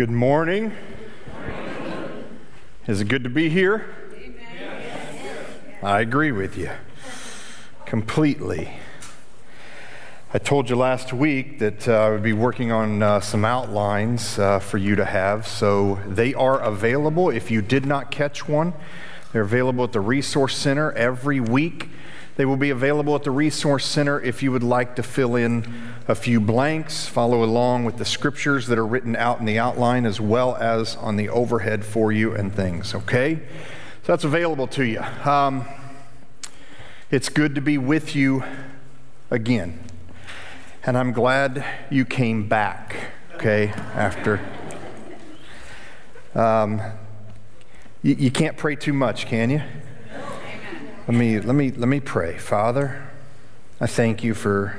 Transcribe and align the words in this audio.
Good 0.00 0.10
morning. 0.10 0.72
Is 2.86 3.02
it 3.02 3.08
good 3.08 3.22
to 3.24 3.28
be 3.28 3.50
here? 3.50 3.94
I 5.82 6.00
agree 6.00 6.32
with 6.32 6.56
you 6.56 6.70
completely. 7.84 8.78
I 10.32 10.38
told 10.38 10.70
you 10.70 10.76
last 10.76 11.12
week 11.12 11.58
that 11.58 11.86
uh, 11.86 11.92
I 11.92 12.08
would 12.08 12.22
be 12.22 12.32
working 12.32 12.72
on 12.72 13.02
uh, 13.02 13.20
some 13.20 13.44
outlines 13.44 14.38
uh, 14.38 14.58
for 14.58 14.78
you 14.78 14.96
to 14.96 15.04
have, 15.04 15.46
so 15.46 15.98
they 16.06 16.32
are 16.32 16.58
available. 16.58 17.28
If 17.28 17.50
you 17.50 17.60
did 17.60 17.84
not 17.84 18.10
catch 18.10 18.48
one, 18.48 18.72
they're 19.34 19.42
available 19.42 19.84
at 19.84 19.92
the 19.92 20.00
Resource 20.00 20.56
Center 20.56 20.92
every 20.92 21.40
week. 21.40 21.90
They 22.40 22.46
will 22.46 22.56
be 22.56 22.70
available 22.70 23.14
at 23.14 23.24
the 23.24 23.30
Resource 23.30 23.84
Center 23.84 24.18
if 24.18 24.42
you 24.42 24.50
would 24.50 24.62
like 24.62 24.96
to 24.96 25.02
fill 25.02 25.36
in 25.36 25.92
a 26.08 26.14
few 26.14 26.40
blanks, 26.40 27.06
follow 27.06 27.44
along 27.44 27.84
with 27.84 27.98
the 27.98 28.04
scriptures 28.06 28.66
that 28.68 28.78
are 28.78 28.86
written 28.86 29.14
out 29.14 29.40
in 29.40 29.44
the 29.44 29.58
outline 29.58 30.06
as 30.06 30.22
well 30.22 30.56
as 30.56 30.96
on 30.96 31.16
the 31.16 31.28
overhead 31.28 31.84
for 31.84 32.10
you 32.10 32.34
and 32.34 32.54
things, 32.54 32.94
okay? 32.94 33.34
So 33.34 34.12
that's 34.14 34.24
available 34.24 34.66
to 34.68 34.86
you. 34.86 35.02
Um, 35.30 35.66
it's 37.10 37.28
good 37.28 37.56
to 37.56 37.60
be 37.60 37.76
with 37.76 38.16
you 38.16 38.42
again. 39.30 39.78
And 40.82 40.96
I'm 40.96 41.12
glad 41.12 41.62
you 41.90 42.06
came 42.06 42.48
back, 42.48 43.12
okay, 43.34 43.68
after. 43.94 44.40
Um, 46.34 46.80
you, 48.02 48.14
you 48.14 48.30
can't 48.30 48.56
pray 48.56 48.76
too 48.76 48.94
much, 48.94 49.26
can 49.26 49.50
you? 49.50 49.60
Let 51.10 51.18
me, 51.18 51.40
let, 51.40 51.56
me, 51.56 51.72
let 51.72 51.88
me 51.88 51.98
pray. 51.98 52.38
Father, 52.38 53.10
I 53.80 53.88
thank 53.88 54.22
you 54.22 54.32
for. 54.32 54.76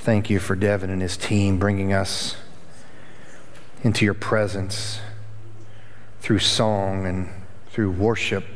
Thank 0.00 0.28
you 0.30 0.40
for 0.40 0.56
Devin 0.56 0.90
and 0.90 1.00
his 1.00 1.16
team 1.16 1.60
bringing 1.60 1.92
us 1.92 2.36
into 3.84 4.04
your 4.04 4.14
presence 4.14 4.98
through 6.22 6.40
song 6.40 7.06
and 7.06 7.28
through 7.68 7.92
worship. 7.92 8.46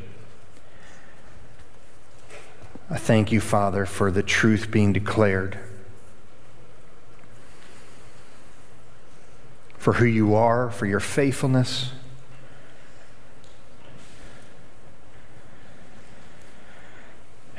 I 2.90 2.96
thank 2.96 3.30
you, 3.30 3.40
Father, 3.40 3.86
for 3.86 4.10
the 4.10 4.24
truth 4.24 4.72
being 4.72 4.92
declared, 4.92 5.56
for 9.76 9.92
who 9.92 10.04
you 10.04 10.34
are, 10.34 10.68
for 10.68 10.86
your 10.86 10.98
faithfulness. 10.98 11.92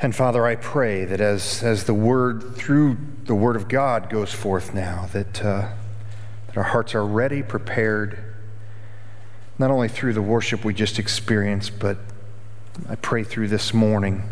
And 0.02 0.16
Father, 0.16 0.46
I 0.46 0.56
pray 0.56 1.04
that 1.04 1.20
as, 1.20 1.62
as 1.62 1.84
the 1.84 1.92
word, 1.92 2.56
through 2.56 2.96
the 3.24 3.34
word 3.34 3.54
of 3.54 3.68
God 3.68 4.08
goes 4.08 4.32
forth 4.32 4.72
now, 4.72 5.08
that, 5.12 5.44
uh, 5.44 5.68
that 6.46 6.56
our 6.56 6.62
hearts 6.62 6.94
are 6.94 7.04
ready, 7.04 7.42
prepared, 7.42 8.18
not 9.58 9.70
only 9.70 9.88
through 9.88 10.14
the 10.14 10.22
worship 10.22 10.64
we 10.64 10.72
just 10.72 10.98
experienced, 10.98 11.78
but 11.78 11.98
I 12.88 12.94
pray 12.94 13.24
through 13.24 13.48
this 13.48 13.74
morning 13.74 14.22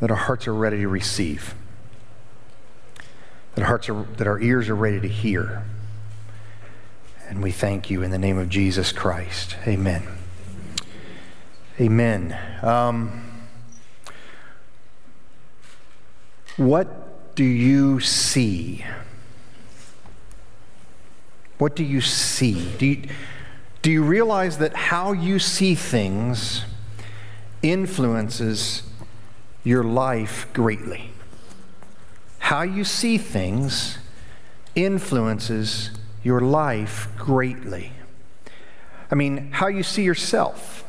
that 0.00 0.10
our 0.10 0.16
hearts 0.16 0.48
are 0.48 0.54
ready 0.54 0.78
to 0.78 0.88
receive, 0.88 1.54
that 3.54 3.66
hearts 3.66 3.88
are, 3.88 4.02
that 4.16 4.26
our 4.26 4.40
ears 4.40 4.68
are 4.68 4.74
ready 4.74 5.00
to 5.00 5.08
hear. 5.08 5.62
And 7.28 7.40
we 7.40 7.52
thank 7.52 7.88
you 7.88 8.02
in 8.02 8.10
the 8.10 8.18
name 8.18 8.36
of 8.36 8.48
Jesus 8.48 8.90
Christ. 8.90 9.56
Amen. 9.64 10.21
Amen. 11.82 12.38
Um, 12.62 13.24
what 16.56 17.34
do 17.34 17.42
you 17.42 17.98
see? 17.98 18.84
What 21.58 21.74
do 21.74 21.82
you 21.82 22.00
see? 22.00 22.70
Do 22.78 22.86
you, 22.86 23.02
do 23.82 23.90
you 23.90 24.04
realize 24.04 24.58
that 24.58 24.76
how 24.76 25.12
you 25.12 25.40
see 25.40 25.74
things 25.74 26.64
influences 27.62 28.84
your 29.64 29.82
life 29.82 30.46
greatly. 30.52 31.10
How 32.38 32.62
you 32.62 32.84
see 32.84 33.18
things 33.18 33.98
influences 34.76 35.90
your 36.22 36.40
life 36.40 37.08
greatly. 37.16 37.92
I 39.10 39.16
mean, 39.16 39.50
how 39.50 39.66
you 39.66 39.82
see 39.82 40.04
yourself. 40.04 40.84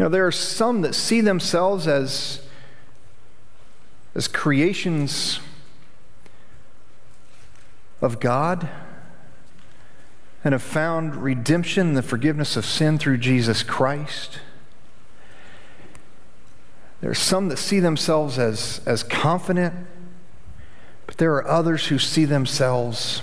Know, 0.00 0.08
there 0.08 0.26
are 0.26 0.32
some 0.32 0.80
that 0.80 0.94
see 0.94 1.20
themselves 1.20 1.86
as, 1.86 2.40
as 4.14 4.28
creations 4.28 5.40
of 8.00 8.18
God 8.18 8.66
and 10.42 10.52
have 10.52 10.62
found 10.62 11.16
redemption, 11.16 11.92
the 11.92 12.02
forgiveness 12.02 12.56
of 12.56 12.64
sin 12.64 12.96
through 12.96 13.18
Jesus 13.18 13.62
Christ. 13.62 14.40
There 17.02 17.10
are 17.10 17.14
some 17.14 17.50
that 17.50 17.58
see 17.58 17.78
themselves 17.78 18.38
as, 18.38 18.80
as 18.86 19.02
confident, 19.02 19.74
but 21.04 21.18
there 21.18 21.34
are 21.34 21.46
others 21.46 21.88
who 21.88 21.98
see 21.98 22.24
themselves 22.24 23.20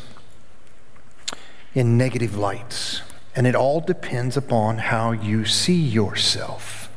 in 1.74 1.98
negative 1.98 2.38
lights. 2.38 3.02
And 3.38 3.46
it 3.46 3.54
all 3.54 3.82
depends 3.82 4.36
upon 4.36 4.80
how 4.80 5.12
you 5.12 5.46
see 5.46 5.80
yourself. 5.80 6.90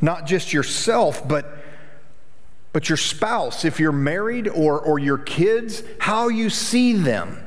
Not 0.00 0.24
just 0.24 0.52
yourself, 0.52 1.26
but, 1.26 1.64
but 2.72 2.88
your 2.88 2.96
spouse, 2.96 3.64
if 3.64 3.80
you're 3.80 3.90
married, 3.90 4.46
or, 4.46 4.78
or 4.78 5.00
your 5.00 5.18
kids, 5.18 5.82
how 5.98 6.28
you 6.28 6.48
see 6.48 6.92
them. 6.92 7.42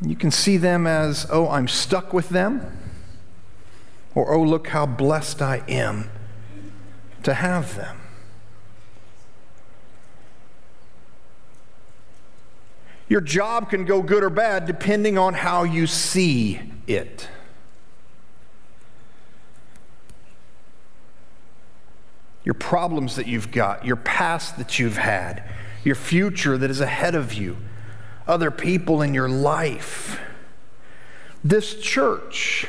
You 0.00 0.14
can 0.14 0.30
see 0.30 0.56
them 0.56 0.86
as, 0.86 1.26
oh, 1.30 1.48
I'm 1.48 1.66
stuck 1.66 2.12
with 2.12 2.28
them 2.28 2.78
or, 4.14 4.32
oh, 4.32 4.42
look 4.42 4.68
how 4.68 4.86
blessed 4.86 5.42
I 5.42 5.64
am 5.66 6.12
to 7.24 7.34
have 7.34 7.74
them. 7.74 8.01
Your 13.12 13.20
job 13.20 13.68
can 13.68 13.84
go 13.84 14.00
good 14.00 14.24
or 14.24 14.30
bad 14.30 14.64
depending 14.64 15.18
on 15.18 15.34
how 15.34 15.64
you 15.64 15.86
see 15.86 16.58
it. 16.86 17.28
Your 22.42 22.54
problems 22.54 23.16
that 23.16 23.26
you've 23.26 23.52
got, 23.52 23.84
your 23.84 23.96
past 23.96 24.56
that 24.56 24.78
you've 24.78 24.96
had, 24.96 25.44
your 25.84 25.94
future 25.94 26.56
that 26.56 26.70
is 26.70 26.80
ahead 26.80 27.14
of 27.14 27.34
you, 27.34 27.58
other 28.26 28.50
people 28.50 29.02
in 29.02 29.12
your 29.12 29.28
life, 29.28 30.18
this 31.44 31.78
church 31.82 32.66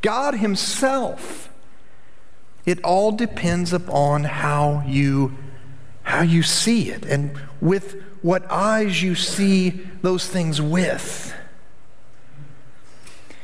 God 0.00 0.36
Himself. 0.36 1.50
It 2.64 2.80
all 2.84 3.10
depends 3.10 3.72
upon 3.72 4.22
how 4.22 4.84
you, 4.86 5.36
how 6.04 6.22
you 6.22 6.44
see 6.44 6.90
it 6.90 7.04
and 7.04 7.36
with 7.60 8.02
what 8.22 8.50
eyes 8.50 9.02
you 9.02 9.14
see 9.14 9.70
those 10.02 10.26
things 10.26 10.60
with. 10.60 11.34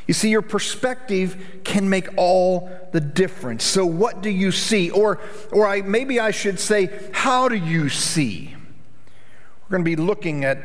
You 0.06 0.14
see, 0.14 0.30
your 0.30 0.42
perspective 0.42 1.60
can 1.64 1.88
make 1.88 2.08
all 2.16 2.70
the 2.92 3.00
difference. 3.00 3.64
So, 3.64 3.86
what 3.86 4.20
do 4.20 4.30
you 4.30 4.50
see? 4.50 4.90
Or, 4.90 5.20
or 5.52 5.66
I, 5.66 5.82
maybe 5.82 6.18
I 6.18 6.32
should 6.32 6.58
say, 6.58 6.90
how 7.12 7.48
do 7.48 7.54
you 7.54 7.88
see? 7.88 8.54
We're 9.62 9.78
going 9.78 9.84
to 9.84 9.96
be 9.96 9.96
looking 9.96 10.44
at 10.44 10.58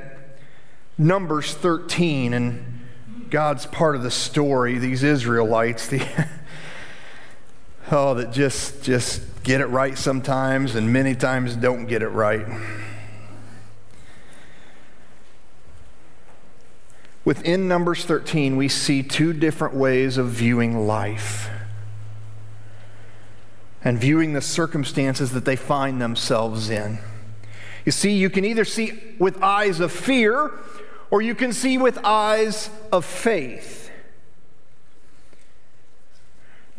Numbers 0.98 1.54
13 1.54 2.34
and 2.34 2.82
God's 3.30 3.66
part 3.68 3.96
of 3.96 4.04
the 4.04 4.12
story, 4.12 4.80
these 4.80 5.04
Israelites, 5.04 5.88
the, 5.88 6.02
oh, 7.92 8.16
that 8.16 8.32
just, 8.32 8.84
just 8.84 9.44
get 9.44 9.62
it 9.62 9.68
right 9.68 9.98
sometimes 9.98 10.76
and 10.76 10.92
many 10.92 11.16
times 11.16 11.56
don't 11.56 11.86
get 11.86 12.02
it 12.02 12.10
right. 12.10 12.46
Within 17.28 17.68
Numbers 17.68 18.06
13, 18.06 18.56
we 18.56 18.70
see 18.70 19.04
two 19.04 19.34
different 19.34 19.74
ways 19.74 20.18
of 20.18 20.30
viewing 20.30 20.88
life 20.88 21.50
and 23.84 24.00
viewing 24.00 24.32
the 24.32 24.40
circumstances 24.40 25.34
that 25.34 25.44
they 25.44 25.58
find 25.58 26.02
themselves 26.02 26.70
in. 26.70 27.00
You 27.84 27.92
see, 27.92 28.14
you 28.14 28.30
can 28.30 28.46
either 28.46 28.64
see 28.64 28.98
with 29.20 29.44
eyes 29.44 29.82
of 29.82 29.92
fear 29.92 30.58
or 31.12 31.22
you 31.22 31.36
can 31.36 31.52
see 31.52 31.78
with 31.78 31.98
eyes 32.02 32.70
of 32.94 33.04
faith. 33.04 33.77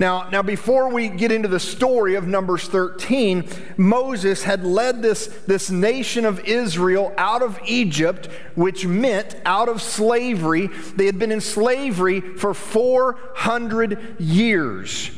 Now, 0.00 0.28
now, 0.30 0.42
before 0.42 0.90
we 0.90 1.08
get 1.08 1.32
into 1.32 1.48
the 1.48 1.58
story 1.58 2.14
of 2.14 2.28
Numbers 2.28 2.68
13, 2.68 3.48
Moses 3.76 4.44
had 4.44 4.62
led 4.64 5.02
this, 5.02 5.26
this 5.48 5.70
nation 5.70 6.24
of 6.24 6.38
Israel 6.44 7.12
out 7.18 7.42
of 7.42 7.58
Egypt, 7.66 8.28
which 8.54 8.86
meant 8.86 9.34
out 9.44 9.68
of 9.68 9.82
slavery. 9.82 10.68
They 10.94 11.06
had 11.06 11.18
been 11.18 11.32
in 11.32 11.40
slavery 11.40 12.20
for 12.20 12.54
400 12.54 14.20
years. 14.20 15.10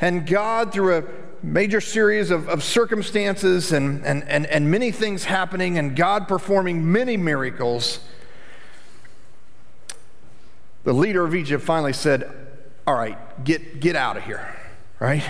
And 0.00 0.26
God, 0.26 0.72
through 0.72 0.96
a 0.96 1.04
major 1.42 1.82
series 1.82 2.30
of, 2.30 2.48
of 2.48 2.64
circumstances 2.64 3.72
and, 3.72 4.02
and, 4.06 4.26
and, 4.26 4.46
and 4.46 4.70
many 4.70 4.90
things 4.90 5.24
happening, 5.24 5.76
and 5.76 5.94
God 5.94 6.28
performing 6.28 6.90
many 6.90 7.18
miracles, 7.18 8.00
the 10.84 10.94
leader 10.94 11.26
of 11.26 11.34
Egypt 11.34 11.62
finally 11.62 11.92
said, 11.92 12.43
All 12.86 12.94
right, 12.94 13.44
get, 13.44 13.80
get 13.80 13.96
out 13.96 14.16
of 14.16 14.24
here, 14.24 14.54
right? 15.00 15.24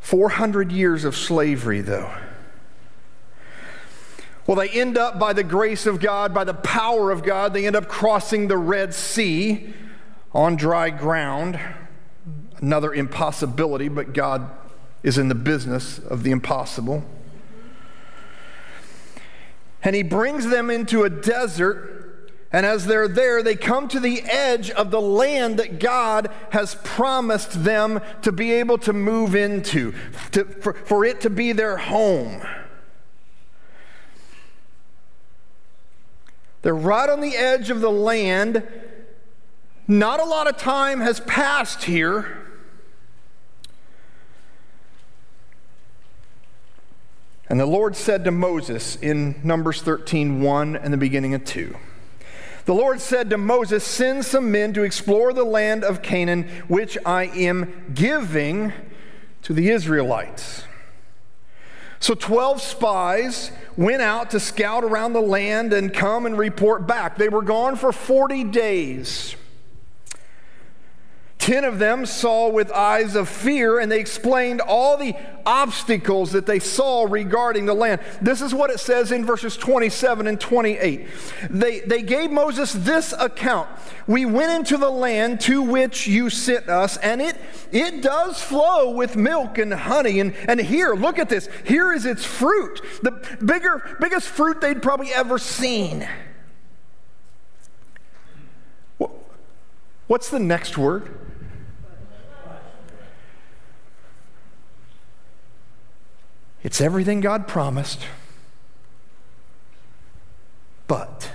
400 0.00 0.72
years 0.72 1.04
of 1.04 1.16
slavery, 1.16 1.80
though. 1.80 2.12
Well, 4.46 4.56
they 4.56 4.68
end 4.68 4.98
up 4.98 5.18
by 5.18 5.32
the 5.32 5.44
grace 5.44 5.86
of 5.86 6.00
God, 6.00 6.34
by 6.34 6.44
the 6.44 6.54
power 6.54 7.10
of 7.10 7.22
God, 7.22 7.54
they 7.54 7.66
end 7.66 7.76
up 7.76 7.88
crossing 7.88 8.48
the 8.48 8.56
Red 8.58 8.92
Sea 8.92 9.72
on 10.32 10.56
dry 10.56 10.90
ground. 10.90 11.58
Another 12.60 12.92
impossibility, 12.92 13.88
but 13.88 14.12
God 14.12 14.50
is 15.02 15.16
in 15.16 15.28
the 15.28 15.34
business 15.34 15.98
of 15.98 16.24
the 16.24 16.30
impossible. 16.30 17.04
And 19.82 19.94
He 19.94 20.02
brings 20.02 20.48
them 20.48 20.68
into 20.68 21.04
a 21.04 21.10
desert. 21.10 21.99
And 22.52 22.66
as 22.66 22.86
they're 22.86 23.06
there, 23.06 23.42
they 23.42 23.54
come 23.54 23.86
to 23.88 24.00
the 24.00 24.22
edge 24.22 24.70
of 24.70 24.90
the 24.90 25.00
land 25.00 25.58
that 25.58 25.78
God 25.78 26.30
has 26.50 26.74
promised 26.82 27.62
them 27.62 28.00
to 28.22 28.32
be 28.32 28.52
able 28.52 28.78
to 28.78 28.92
move 28.92 29.36
into, 29.36 29.94
to, 30.32 30.44
for, 30.44 30.72
for 30.72 31.04
it 31.04 31.20
to 31.20 31.30
be 31.30 31.52
their 31.52 31.76
home. 31.76 32.42
They're 36.62 36.74
right 36.74 37.08
on 37.08 37.20
the 37.20 37.36
edge 37.36 37.70
of 37.70 37.80
the 37.80 37.90
land. 37.90 38.66
Not 39.86 40.20
a 40.20 40.24
lot 40.24 40.48
of 40.48 40.56
time 40.56 41.00
has 41.00 41.20
passed 41.20 41.84
here. 41.84 42.36
And 47.48 47.58
the 47.58 47.66
Lord 47.66 47.96
said 47.96 48.24
to 48.24 48.30
Moses 48.30 48.96
in 48.96 49.40
Numbers 49.42 49.82
13 49.82 50.40
1 50.40 50.76
and 50.76 50.92
the 50.92 50.98
beginning 50.98 51.34
of 51.34 51.44
2. 51.44 51.76
The 52.64 52.74
Lord 52.74 53.00
said 53.00 53.30
to 53.30 53.38
Moses, 53.38 53.84
Send 53.84 54.24
some 54.24 54.50
men 54.50 54.72
to 54.74 54.82
explore 54.82 55.32
the 55.32 55.44
land 55.44 55.84
of 55.84 56.02
Canaan, 56.02 56.48
which 56.68 56.98
I 57.04 57.24
am 57.24 57.92
giving 57.94 58.72
to 59.42 59.52
the 59.52 59.70
Israelites. 59.70 60.64
So 61.98 62.14
12 62.14 62.62
spies 62.62 63.52
went 63.76 64.00
out 64.00 64.30
to 64.30 64.40
scout 64.40 64.84
around 64.84 65.12
the 65.12 65.20
land 65.20 65.72
and 65.72 65.92
come 65.92 66.24
and 66.24 66.36
report 66.36 66.86
back. 66.86 67.18
They 67.18 67.28
were 67.28 67.42
gone 67.42 67.76
for 67.76 67.92
40 67.92 68.44
days. 68.44 69.36
Ten 71.40 71.64
of 71.64 71.78
them 71.78 72.04
saw 72.04 72.50
with 72.50 72.70
eyes 72.70 73.16
of 73.16 73.26
fear, 73.26 73.78
and 73.78 73.90
they 73.90 73.98
explained 73.98 74.60
all 74.60 74.98
the 74.98 75.14
obstacles 75.46 76.32
that 76.32 76.44
they 76.44 76.58
saw 76.58 77.06
regarding 77.08 77.64
the 77.64 77.72
land. 77.72 78.02
This 78.20 78.42
is 78.42 78.52
what 78.52 78.68
it 78.68 78.78
says 78.78 79.10
in 79.10 79.24
verses 79.24 79.56
27 79.56 80.26
and 80.26 80.38
28. 80.38 81.08
They, 81.48 81.80
they 81.80 82.02
gave 82.02 82.30
Moses 82.30 82.74
this 82.74 83.14
account 83.18 83.70
We 84.06 84.26
went 84.26 84.52
into 84.52 84.76
the 84.76 84.90
land 84.90 85.40
to 85.40 85.62
which 85.62 86.06
you 86.06 86.28
sent 86.28 86.68
us, 86.68 86.98
and 86.98 87.22
it, 87.22 87.38
it 87.72 88.02
does 88.02 88.42
flow 88.42 88.90
with 88.90 89.16
milk 89.16 89.56
and 89.56 89.72
honey. 89.72 90.20
And, 90.20 90.34
and 90.46 90.60
here, 90.60 90.92
look 90.92 91.18
at 91.18 91.30
this. 91.30 91.48
Here 91.64 91.90
is 91.90 92.04
its 92.04 92.22
fruit, 92.22 92.82
the 93.02 93.12
bigger, 93.42 93.96
biggest 93.98 94.28
fruit 94.28 94.60
they'd 94.60 94.82
probably 94.82 95.10
ever 95.14 95.38
seen. 95.38 96.06
What's 100.06 100.28
the 100.28 100.38
next 100.38 100.76
word? 100.76 101.29
It's 106.62 106.80
everything 106.80 107.20
God 107.20 107.48
promised. 107.48 108.00
But, 110.86 111.30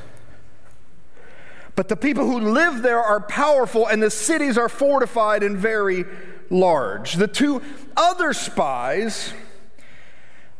but 1.76 1.88
the 1.88 1.96
people 1.96 2.26
who 2.26 2.40
live 2.40 2.82
there 2.82 3.02
are 3.02 3.22
powerful, 3.22 3.88
and 3.88 4.04
the 4.04 4.12
cities 4.12 4.58
are 4.58 4.70
fortified 4.70 5.44
and 5.44 5.58
very 5.58 6.06
large. 6.50 7.14
The 7.14 7.28
two 7.28 7.62
other 7.96 8.34
spies 8.34 9.34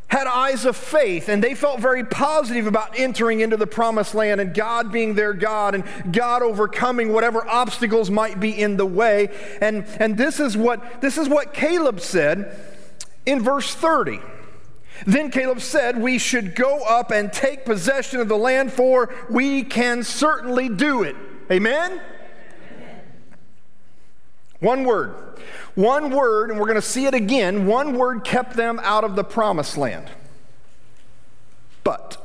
had 0.08 0.28
eyes 0.28 0.66
of 0.66 0.78
faith 0.78 1.30
and 1.30 1.44
they 1.44 1.56
felt 1.56 1.80
very 1.80 2.06
positive 2.06 2.68
about 2.68 2.98
entering 2.98 3.42
into 3.42 3.58
the 3.58 3.68
promised 3.68 4.14
land 4.14 4.40
and 4.40 4.54
God 4.54 4.92
being 4.92 5.16
their 5.16 5.34
God 5.34 5.76
and 5.76 5.84
God 6.14 6.42
overcoming 6.42 7.12
whatever 7.12 7.46
obstacles 7.46 8.12
might 8.12 8.40
be 8.40 8.52
in 8.52 8.78
the 8.78 8.86
way. 8.86 9.30
And, 9.62 9.86
and 10.00 10.16
this, 10.16 10.40
is 10.40 10.56
what, 10.56 11.02
this 11.02 11.18
is 11.18 11.28
what 11.28 11.54
Caleb 11.54 12.00
said 12.00 12.58
in 13.26 13.42
verse 13.42 13.74
30. 13.74 14.20
Then 15.06 15.30
Caleb 15.30 15.62
said, 15.62 16.02
We 16.02 16.18
should 16.18 16.56
go 16.56 16.80
up 16.80 17.12
and 17.12 17.32
take 17.32 17.66
possession 17.66 18.20
of 18.20 18.28
the 18.28 18.38
land, 18.38 18.72
for 18.72 19.14
we 19.30 19.64
can 19.64 20.04
certainly 20.04 20.70
do 20.70 21.04
it. 21.04 21.16
Amen? 21.52 22.02
Amen. 22.72 23.02
One 24.60 24.84
word. 24.84 25.40
One 25.76 26.12
word, 26.12 26.50
and 26.50 26.60
we're 26.60 26.68
going 26.68 26.76
to 26.76 26.82
see 26.82 27.06
it 27.06 27.14
again. 27.14 27.66
One 27.68 27.98
word 27.98 28.24
kept 28.24 28.56
them 28.56 28.80
out 28.82 29.04
of 29.04 29.16
the 29.16 29.24
promised 29.24 29.78
land. 29.78 30.10
But. 31.84 32.18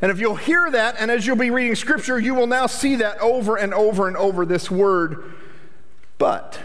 And 0.00 0.12
if 0.12 0.20
you'll 0.20 0.36
hear 0.36 0.70
that, 0.70 0.96
and 0.98 1.10
as 1.10 1.26
you'll 1.26 1.36
be 1.36 1.50
reading 1.50 1.74
scripture, 1.74 2.18
you 2.18 2.34
will 2.34 2.46
now 2.46 2.66
see 2.66 2.96
that 2.96 3.18
over 3.18 3.56
and 3.56 3.74
over 3.74 4.06
and 4.06 4.16
over 4.16 4.44
this 4.44 4.70
word, 4.70 5.32
but. 6.18 6.60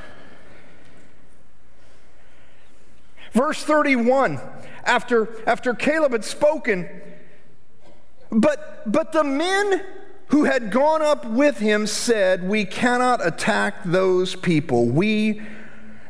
Verse 3.34 3.64
31, 3.64 4.40
after, 4.86 5.28
after 5.48 5.74
Caleb 5.74 6.12
had 6.14 6.24
spoken, 6.24 6.88
but, 8.32 8.92
but 8.92 9.12
the 9.12 9.24
men 9.24 9.84
who 10.28 10.46
had 10.46 10.72
gone 10.72 11.02
up 11.02 11.26
with 11.26 11.60
him 11.60 11.86
said, 11.86 12.48
We 12.48 12.66
cannot 12.66 13.26
attack 13.26 13.84
those 13.84 14.36
people. 14.36 14.86
We, 14.86 15.42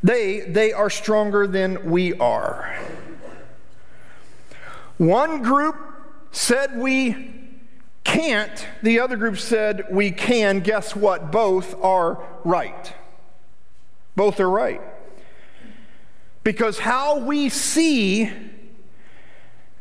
they, 0.02 0.42
they 0.42 0.74
are 0.74 0.90
stronger 0.90 1.48
than 1.48 1.90
we 1.90 2.14
are. 2.14 2.78
One 4.98 5.42
group 5.42 5.76
said 6.32 6.78
we 6.78 7.34
can't, 8.04 8.68
the 8.82 9.00
other 9.00 9.16
group 9.16 9.38
said 9.38 9.86
we 9.90 10.12
can. 10.12 10.60
Guess 10.60 10.96
what? 10.96 11.32
Both 11.32 11.76
are 11.82 12.24
right. 12.44 12.94
Both 14.16 14.40
are 14.40 14.50
right. 14.50 14.82
Because 16.44 16.80
how 16.80 17.20
we 17.20 17.50
see 17.50 18.30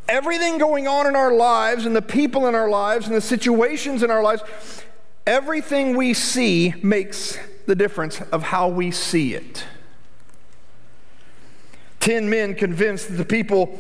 everything 0.09 0.59
going 0.59 0.87
on 0.87 1.07
in 1.07 1.17
our 1.17 1.33
lives 1.33 1.87
and 1.87 1.95
the 1.95 2.03
people 2.03 2.47
in 2.47 2.55
our 2.55 2.69
lives 2.69 3.07
and 3.07 3.17
the 3.17 3.21
situations 3.21 4.03
in 4.03 4.11
our 4.11 4.23
lives, 4.23 4.43
everything 5.27 5.97
we 5.97 6.15
see 6.15 6.75
makes 6.83 7.39
the 7.67 7.75
difference 7.75 8.21
of 8.21 8.43
how 8.43 8.69
we 8.69 8.91
see 8.91 9.35
it. 9.35 9.65
Ten 12.01 12.29
men 12.29 12.55
convinced 12.55 13.17
the 13.17 13.25
people 13.25 13.79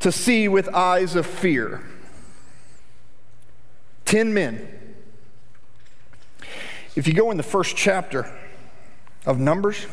to 0.00 0.12
see 0.12 0.48
with 0.48 0.68
eyes 0.74 1.16
of 1.16 1.26
fear. 1.26 1.82
Ten 4.04 4.34
men. 4.34 4.68
If 6.94 7.08
you 7.08 7.14
go 7.14 7.30
in 7.30 7.38
the 7.38 7.42
first 7.42 7.76
chapter 7.76 8.30
of 9.24 9.38
Numbers, 9.38 9.86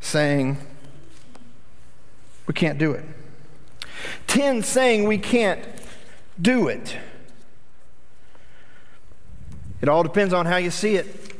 saying, 0.00 0.58
we 2.46 2.54
can't 2.54 2.78
do 2.78 2.92
it. 2.92 3.04
10 4.26 4.62
saying 4.62 5.04
we 5.04 5.18
can't 5.18 5.64
do 6.40 6.68
it. 6.68 6.96
It 9.80 9.88
all 9.88 10.02
depends 10.02 10.32
on 10.32 10.46
how 10.46 10.56
you 10.56 10.70
see 10.70 10.96
it. 10.96 11.34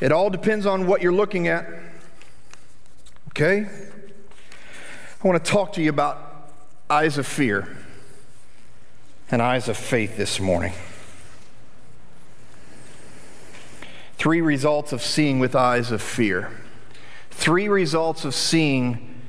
It 0.00 0.12
all 0.12 0.30
depends 0.30 0.66
on 0.66 0.86
what 0.86 1.02
you're 1.02 1.12
looking 1.12 1.48
at. 1.48 1.66
Okay? 3.28 3.68
I 5.22 5.28
want 5.28 5.44
to 5.44 5.50
talk 5.50 5.74
to 5.74 5.82
you 5.82 5.90
about 5.90 6.52
eyes 6.88 7.18
of 7.18 7.26
fear 7.26 7.76
and 9.30 9.42
eyes 9.42 9.68
of 9.68 9.76
faith 9.76 10.16
this 10.16 10.40
morning. 10.40 10.72
Three 14.20 14.42
results 14.42 14.92
of 14.92 15.00
seeing 15.00 15.38
with 15.38 15.56
eyes 15.56 15.90
of 15.90 16.02
fear. 16.02 16.50
Three 17.30 17.68
results 17.68 18.26
of 18.26 18.34
seeing 18.34 19.22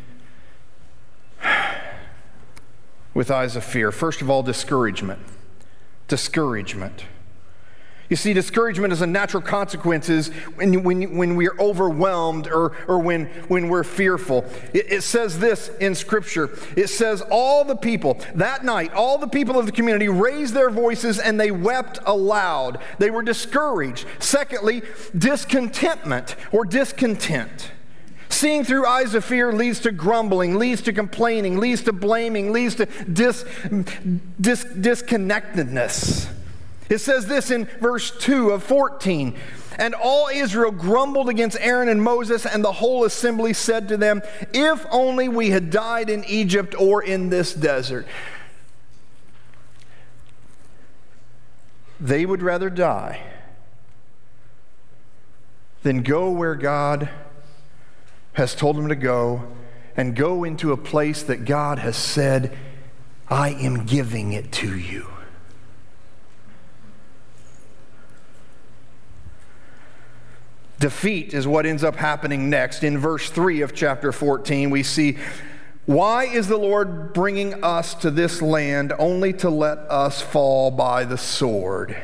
with 3.13 3.31
eyes 3.31 3.55
of 3.55 3.63
fear. 3.63 3.93
First 3.93 4.21
of 4.21 4.29
all, 4.29 4.43
discouragement. 4.43 5.21
Discouragement. 6.10 7.05
You 8.12 8.18
see, 8.18 8.34
discouragement 8.34 8.91
is 8.91 9.01
a 9.01 9.08
natural 9.08 9.41
consequences 9.41 10.27
when, 10.56 10.84
when, 10.84 11.15
when 11.15 11.38
we 11.38 11.48
are 11.48 11.58
overwhelmed 11.58 12.50
or, 12.50 12.75
or 12.89 13.00
when, 13.00 13.27
when 13.48 13.70
we're 13.70 13.86
fearful. 13.86 14.44
It, 14.74 14.91
it 14.91 15.03
says 15.03 15.39
this 15.39 15.70
in 15.80 15.96
Scripture. 15.96 16.50
It 16.75 16.88
says, 16.88 17.22
All 17.32 17.63
the 17.63 17.77
people, 17.77 18.20
that 18.36 18.65
night, 18.65 18.94
all 18.94 19.18
the 19.18 19.30
people 19.30 19.58
of 19.58 19.65
the 19.65 19.72
community 19.72 20.10
raised 20.10 20.53
their 20.53 20.70
voices 20.70 21.20
and 21.20 21.39
they 21.39 21.51
wept 21.51 22.00
aloud. 22.06 22.80
They 23.00 23.12
were 23.12 23.24
discouraged. 23.24 24.06
Secondly, 24.20 24.82
discontentment 25.18 26.36
or 26.51 26.65
discontent. 26.65 27.72
Seeing 28.27 28.65
through 28.65 28.86
eyes 28.88 29.13
of 29.13 29.24
fear 29.24 29.53
leads 29.53 29.80
to 29.82 29.91
grumbling, 29.94 30.60
leads 30.60 30.82
to 30.82 30.91
complaining, 30.91 31.60
leads 31.60 31.84
to 31.84 31.94
blaming, 31.94 32.51
leads 32.51 32.75
to 32.75 32.88
dis, 33.06 33.46
dis, 34.41 34.65
disconnectedness. 34.65 36.40
It 36.91 37.00
says 37.00 37.25
this 37.25 37.51
in 37.51 37.65
verse 37.79 38.12
2 38.12 38.50
of 38.50 38.63
14. 38.63 39.33
And 39.77 39.95
all 39.95 40.27
Israel 40.27 40.71
grumbled 40.71 41.29
against 41.29 41.57
Aaron 41.62 41.88
and 41.88 42.03
Moses, 42.03 42.45
and 42.45 42.65
the 42.65 42.74
whole 42.74 43.05
assembly 43.05 43.53
said 43.53 43.88
to 43.88 43.95
them, 43.98 44.21
If 44.53 44.86
only 44.91 45.29
we 45.29 45.51
had 45.51 45.69
died 45.69 46.10
in 46.10 46.25
Egypt 46.25 46.75
or 46.77 47.01
in 47.01 47.29
this 47.29 47.53
desert. 47.53 48.05
They 51.98 52.25
would 52.25 52.41
rather 52.41 52.69
die 52.69 53.21
than 55.83 56.03
go 56.03 56.29
where 56.29 56.55
God 56.55 57.10
has 58.33 58.53
told 58.53 58.75
them 58.75 58.89
to 58.89 58.95
go 58.95 59.48
and 59.95 60.13
go 60.13 60.43
into 60.43 60.74
a 60.74 60.77
place 60.77 61.24
that 61.24 61.45
God 61.45 61.79
has 61.79 61.95
said, 61.95 62.57
I 63.29 63.51
am 63.51 63.86
giving 63.86 64.33
it 64.33 64.51
to 64.53 64.77
you. 64.77 65.11
Defeat 70.81 71.35
is 71.35 71.47
what 71.47 71.67
ends 71.67 71.83
up 71.83 71.95
happening 71.95 72.50
next. 72.50 72.83
In 72.83 72.97
verse 72.97 73.29
3 73.29 73.61
of 73.61 73.75
chapter 73.75 74.11
14, 74.11 74.71
we 74.71 74.81
see, 74.81 75.17
Why 75.85 76.25
is 76.25 76.47
the 76.47 76.57
Lord 76.57 77.13
bringing 77.13 77.63
us 77.63 77.93
to 77.95 78.09
this 78.09 78.41
land 78.41 78.91
only 78.97 79.31
to 79.33 79.50
let 79.51 79.77
us 79.77 80.23
fall 80.23 80.71
by 80.71 81.05
the 81.05 81.19
sword? 81.19 81.95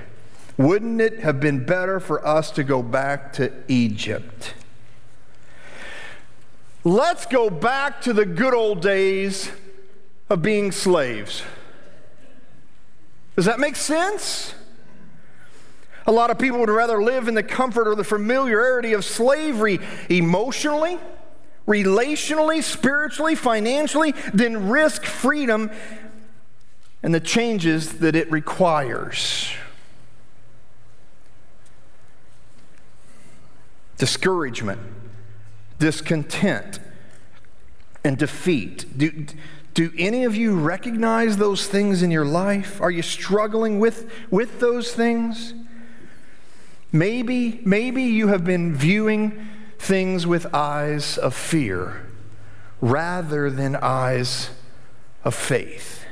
Wouldn't 0.57 1.01
it 1.01 1.19
have 1.21 1.39
been 1.39 1.65
better 1.65 1.99
for 1.99 2.25
us 2.25 2.51
to 2.51 2.63
go 2.63 2.83
back 2.83 3.33
to 3.33 3.51
Egypt? 3.67 4.53
Let's 6.83 7.25
go 7.25 7.49
back 7.49 8.01
to 8.01 8.13
the 8.13 8.25
good 8.25 8.53
old 8.53 8.81
days 8.81 9.51
of 10.29 10.43
being 10.43 10.71
slaves. 10.71 11.41
Does 13.35 13.45
that 13.45 13.59
make 13.59 13.75
sense? 13.75 14.53
A 16.07 16.11
lot 16.11 16.31
of 16.31 16.39
people 16.39 16.59
would 16.59 16.69
rather 16.69 17.03
live 17.03 17.27
in 17.27 17.33
the 17.33 17.43
comfort 17.43 17.85
or 17.85 17.93
the 17.93 18.03
familiarity 18.03 18.93
of 18.93 19.03
slavery 19.03 19.79
emotionally, 20.09 20.97
relationally, 21.67 22.63
spiritually, 22.63 23.35
financially 23.35 24.13
than 24.33 24.69
risk 24.69 25.03
freedom 25.03 25.69
and 27.03 27.13
the 27.13 27.19
changes 27.19 27.99
that 27.99 28.15
it 28.15 28.31
requires. 28.31 29.51
Discouragement, 33.97 34.79
discontent, 35.77 36.79
and 38.05 38.17
defeat. 38.17 38.85
Do, 38.97 39.25
do 39.73 39.91
any 39.97 40.23
of 40.23 40.37
you 40.37 40.57
recognize 40.57 41.35
those 41.35 41.67
things 41.67 42.01
in 42.01 42.11
your 42.11 42.25
life? 42.25 42.79
Are 42.81 42.91
you 42.91 43.01
struggling 43.01 43.79
with, 43.79 44.09
with 44.31 44.61
those 44.61 44.93
things? 44.93 45.53
Maybe, 46.91 47.59
maybe 47.65 48.03
you 48.03 48.29
have 48.29 48.45
been 48.45 48.75
viewing 48.75 49.47
things 49.77 50.25
with 50.25 50.53
eyes 50.53 51.17
of 51.17 51.35
fear 51.35 52.07
rather 52.81 53.49
than 53.49 53.75
eyes 53.75 54.51
of 55.23 55.35
faith. 55.35 56.05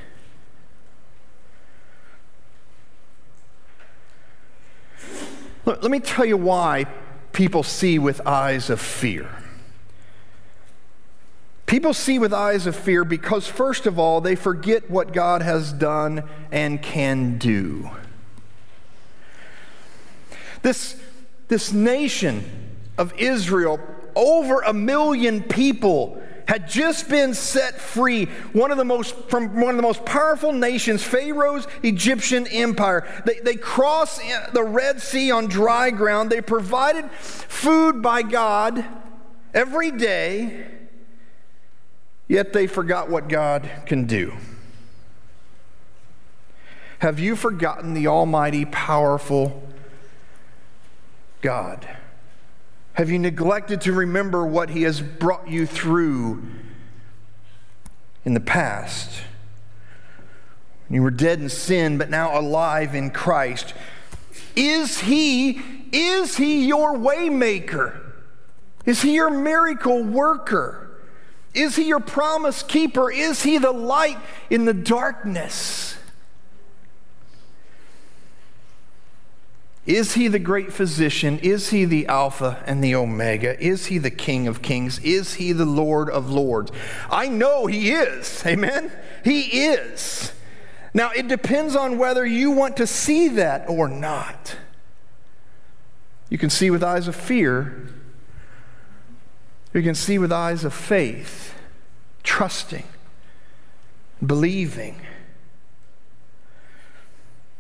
Let, 5.66 5.82
let 5.82 5.92
me 5.92 6.00
tell 6.00 6.26
you 6.26 6.38
why 6.38 6.86
people 7.32 7.64
see 7.64 7.98
with 7.98 8.26
eyes 8.26 8.70
of 8.70 8.80
fear. 8.80 9.30
People 11.66 11.94
see 11.94 12.20
with 12.20 12.32
eyes 12.32 12.68
of 12.68 12.76
fear 12.76 13.04
because, 13.04 13.48
first 13.48 13.88
of 13.88 13.98
all, 13.98 14.22
they 14.22 14.36
forget 14.36 14.90
what 14.90 15.14
God 15.14 15.42
has 15.42 15.74
done 15.74 16.24
and 16.52 16.82
can 16.82 17.38
do. 17.40 17.90
This, 20.66 21.00
this 21.48 21.72
nation 21.72 22.44
of 22.98 23.14
Israel, 23.20 23.80
over 24.16 24.62
a 24.62 24.74
million 24.74 25.44
people, 25.44 26.20
had 26.48 26.68
just 26.68 27.08
been 27.08 27.36
set 27.36 27.80
free. 27.80 28.26
One 28.52 28.72
of 28.72 28.78
the 28.80 28.84
most 28.84 29.14
from 29.30 29.62
one 29.62 29.70
of 29.70 29.76
the 29.76 29.84
most 29.84 30.04
powerful 30.06 30.52
nations 30.54 31.04
pharaoh's 31.04 31.68
egyptian 31.84 32.48
empire. 32.48 33.08
They, 33.28 33.42
they 33.42 33.58
crossed 33.58 34.24
the 34.54 34.64
red 34.64 35.04
sea 35.04 35.30
on 35.30 35.46
dry 35.46 35.92
ground. 35.92 36.32
They 36.32 36.42
provided 36.42 37.12
food 37.12 38.02
by 38.02 38.24
god 38.24 38.84
every 39.54 39.92
day 39.92 40.66
yet 42.28 42.54
they 42.54 42.66
forgot 42.66 43.08
what 43.08 43.30
god 43.30 43.70
can 43.86 44.06
do. 44.06 44.34
Have 46.98 47.20
you 47.20 47.36
forgotten 47.36 47.94
the 47.94 48.08
almighty 48.08 48.66
powerful 48.66 49.62
God? 51.46 51.88
Have 52.94 53.12
you 53.12 53.20
neglected 53.20 53.82
to 53.82 53.94
remember 53.94 54.44
what 54.44 54.72
He 54.72 54.82
has 54.82 55.00
brought 55.00 55.48
you 55.48 55.68
through 55.68 56.42
in 58.26 58.34
the 58.34 58.40
past? 58.40 59.12
You 60.90 61.04
were 61.04 61.12
dead 61.12 61.40
in 61.40 61.50
sin, 61.50 62.00
but 62.00 62.10
now 62.10 62.40
alive 62.40 62.96
in 62.96 63.12
Christ. 63.12 63.76
Is 64.56 65.02
He, 65.02 65.62
is 65.92 66.36
He 66.38 66.66
your 66.66 66.96
waymaker? 66.96 67.96
Is 68.88 69.04
He 69.04 69.14
your 69.14 69.30
miracle 69.30 70.02
worker? 70.02 70.98
Is 71.54 71.76
He 71.76 71.84
your 71.84 72.00
promise 72.00 72.64
keeper? 72.64 73.12
Is 73.12 73.44
He 73.44 73.60
the 73.60 73.72
light 73.72 74.18
in 74.50 74.66
the 74.66 74.74
darkness? 74.74 75.85
Is 79.86 80.16
he 80.16 80.28
the 80.28 80.40
great 80.40 80.74
physician? 80.74 81.38
Is 81.40 81.70
he 81.70 81.86
the 81.86 82.08
Alpha 82.08 82.64
and 82.66 82.84
the 82.84 82.96
Omega? 82.96 83.62
Is 83.64 83.88
he 83.88 84.00
the 84.00 84.10
King 84.10 84.48
of 84.48 84.64
kings? 84.64 84.98
Is 85.00 85.36
he 85.36 85.52
the 85.52 85.66
Lord 85.66 86.10
of 86.10 86.32
lords? 86.32 86.72
I 87.10 87.28
know 87.28 87.68
he 87.68 87.92
is. 87.92 88.44
Amen? 88.46 88.92
He 89.24 89.42
is. 89.66 90.32
Now, 90.94 91.12
it 91.12 91.28
depends 91.28 91.76
on 91.76 91.98
whether 92.00 92.26
you 92.26 92.52
want 92.52 92.78
to 92.78 92.88
see 92.88 93.28
that 93.28 93.70
or 93.70 93.88
not. 93.88 94.56
You 96.30 96.38
can 96.40 96.50
see 96.50 96.72
with 96.72 96.84
eyes 96.84 97.08
of 97.08 97.16
fear, 97.16 97.90
you 99.74 99.84
can 99.84 99.94
see 99.94 100.18
with 100.18 100.32
eyes 100.32 100.64
of 100.64 100.74
faith, 100.74 101.54
trusting, 102.24 102.86
believing. 104.26 105.00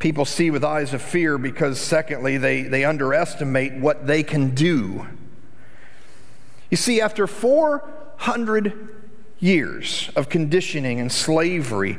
People 0.05 0.25
see 0.25 0.51
with 0.51 0.63
eyes 0.63 0.93
of 0.93 1.01
fear 1.01 1.35
because, 1.39 1.79
secondly, 1.79 2.37
they, 2.37 2.61
they 2.61 2.85
underestimate 2.85 3.73
what 3.73 4.05
they 4.05 4.21
can 4.21 4.53
do. 4.53 5.07
You 6.69 6.77
see, 6.77 7.01
after 7.01 7.25
400 7.25 8.87
years 9.39 10.11
of 10.15 10.29
conditioning 10.29 10.99
and 10.99 11.11
slavery, 11.11 11.97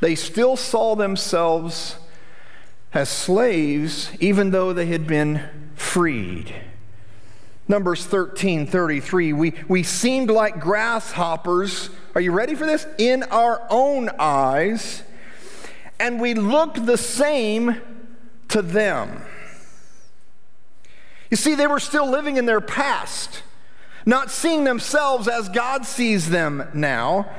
they 0.00 0.14
still 0.14 0.56
saw 0.56 0.96
themselves 0.96 1.96
as 2.94 3.10
slaves 3.10 4.10
even 4.18 4.50
though 4.50 4.72
they 4.72 4.86
had 4.86 5.06
been 5.06 5.42
freed. 5.74 6.54
Numbers 7.68 8.06
13 8.06 8.66
33, 8.66 9.34
we, 9.34 9.52
we 9.68 9.82
seemed 9.82 10.30
like 10.30 10.58
grasshoppers. 10.58 11.90
Are 12.14 12.22
you 12.22 12.32
ready 12.32 12.54
for 12.54 12.64
this? 12.64 12.86
In 12.96 13.24
our 13.24 13.60
own 13.68 14.08
eyes 14.18 15.02
and 16.02 16.20
we 16.20 16.34
looked 16.34 16.84
the 16.84 16.98
same 16.98 17.80
to 18.48 18.60
them. 18.60 19.22
You 21.30 21.36
see, 21.36 21.54
they 21.54 21.68
were 21.68 21.78
still 21.78 22.10
living 22.10 22.36
in 22.36 22.44
their 22.44 22.60
past, 22.60 23.44
not 24.04 24.28
seeing 24.28 24.64
themselves 24.64 25.28
as 25.28 25.48
God 25.48 25.86
sees 25.86 26.28
them 26.28 26.68
now. 26.74 27.30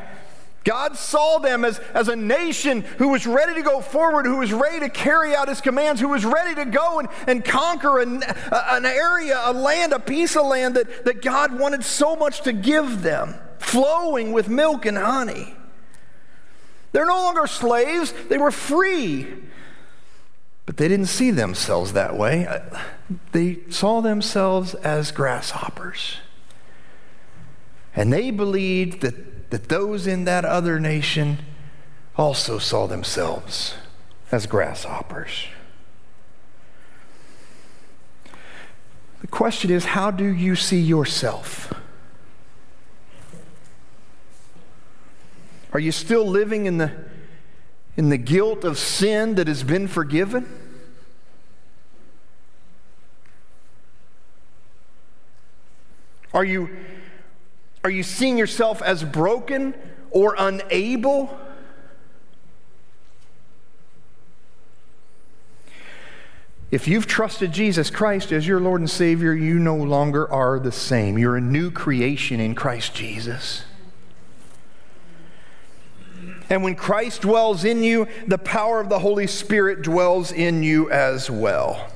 God 0.64 0.96
saw 0.96 1.40
them 1.40 1.66
as, 1.66 1.80
as 1.94 2.08
a 2.08 2.16
nation 2.16 2.84
who 3.00 3.10
was 3.10 3.28
ready 3.28 3.54
to 3.56 3.62
go 3.64 3.82
forward, 3.82 4.26
who 4.26 4.38
was 4.38 4.54
ready 4.54 4.80
to 4.80 4.90
carry 4.90 5.36
out 5.36 5.50
his 5.50 5.60
commands, 5.60 6.00
who 6.00 6.08
was 6.08 6.24
ready 6.24 6.56
to 6.56 6.64
go 6.64 7.00
and, 7.00 7.10
and 7.28 7.44
conquer 7.44 8.00
an, 8.00 8.24
an 8.50 8.86
area, 8.86 9.42
a 9.44 9.52
land, 9.52 9.92
a 9.92 10.00
piece 10.00 10.38
of 10.38 10.46
land 10.46 10.76
that, 10.76 11.04
that 11.04 11.22
God 11.22 11.60
wanted 11.60 11.84
so 11.84 12.16
much 12.16 12.44
to 12.44 12.54
give 12.54 13.02
them, 13.02 13.36
flowing 13.60 14.32
with 14.32 14.48
milk 14.48 14.86
and 14.86 14.98
honey. 14.98 15.54
They're 16.94 17.06
no 17.06 17.18
longer 17.18 17.46
slaves, 17.46 18.14
they 18.30 18.38
were 18.38 18.52
free. 18.52 19.28
But 20.66 20.78
they 20.78 20.88
didn't 20.88 21.08
see 21.08 21.30
themselves 21.30 21.92
that 21.92 22.16
way. 22.16 22.48
Uh, 22.48 22.60
they 23.34 23.60
saw 23.70 24.00
themselves 24.00 24.76
as 24.76 25.12
grasshoppers. 25.12 26.18
And 27.94 28.14
they 28.14 28.32
believed 28.32 29.02
that 29.02 29.34
that 29.54 29.70
those 29.70 30.08
in 30.08 30.26
that 30.26 30.44
other 30.46 30.80
nation 30.80 31.38
also 32.18 32.58
saw 32.58 32.88
themselves 32.88 33.76
as 34.32 34.48
grasshoppers. 34.48 35.46
The 39.22 39.28
question 39.28 39.70
is 39.70 39.86
how 39.86 40.10
do 40.10 40.26
you 40.26 40.56
see 40.56 40.82
yourself? 40.82 41.72
Are 45.74 45.80
you 45.80 45.92
still 45.92 46.26
living 46.26 46.68
in 46.68 46.78
the, 46.78 46.92
in 47.98 48.10
the 48.10 48.18
guilt 48.18 48.64
of 48.64 48.78
sin 48.78 49.36
that 49.36 49.48
has 49.48 49.64
been 49.64 49.88
forgiven? 49.88 50.48
Are 56.34 56.46
you 56.46 56.70
are 57.84 57.90
you 57.90 58.02
seeing 58.02 58.38
yourself 58.38 58.82
as 58.82 59.04
broken 59.04 59.76
or 60.10 60.36
unable? 60.40 61.38
If 66.72 66.88
you've 66.88 67.06
trusted 67.06 67.52
Jesus 67.52 67.90
Christ 67.90 68.32
as 68.32 68.48
your 68.48 68.62
Lord 68.62 68.80
and 68.80 68.90
Savior, 68.90 69.34
you 69.34 69.60
no 69.60 69.76
longer 69.76 70.32
are 70.32 70.60
the 70.60 70.72
same. 70.72 71.18
You're 71.18 71.36
a 71.36 71.42
new 71.42 71.70
creation 71.70 72.40
in 72.40 72.56
Christ 72.56 72.96
Jesus. 72.96 73.66
And 76.50 76.64
when 76.64 76.76
Christ 76.76 77.22
dwells 77.22 77.64
in 77.64 77.84
you, 77.84 78.08
the 78.28 78.38
power 78.38 78.80
of 78.80 78.90
the 78.90 79.00
Holy 79.00 79.28
Spirit 79.28 79.82
dwells 79.82 80.32
in 80.32 80.64
you 80.64 80.90
as 80.92 81.30
well. 81.30 81.90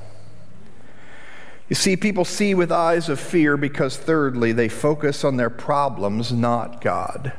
You 1.68 1.76
see, 1.76 1.96
people 1.96 2.24
see 2.24 2.54
with 2.54 2.72
eyes 2.72 3.08
of 3.08 3.20
fear 3.20 3.56
because, 3.56 3.96
thirdly, 3.96 4.52
they 4.52 4.68
focus 4.68 5.22
on 5.22 5.36
their 5.36 5.50
problems, 5.50 6.32
not 6.32 6.80
God. 6.80 7.32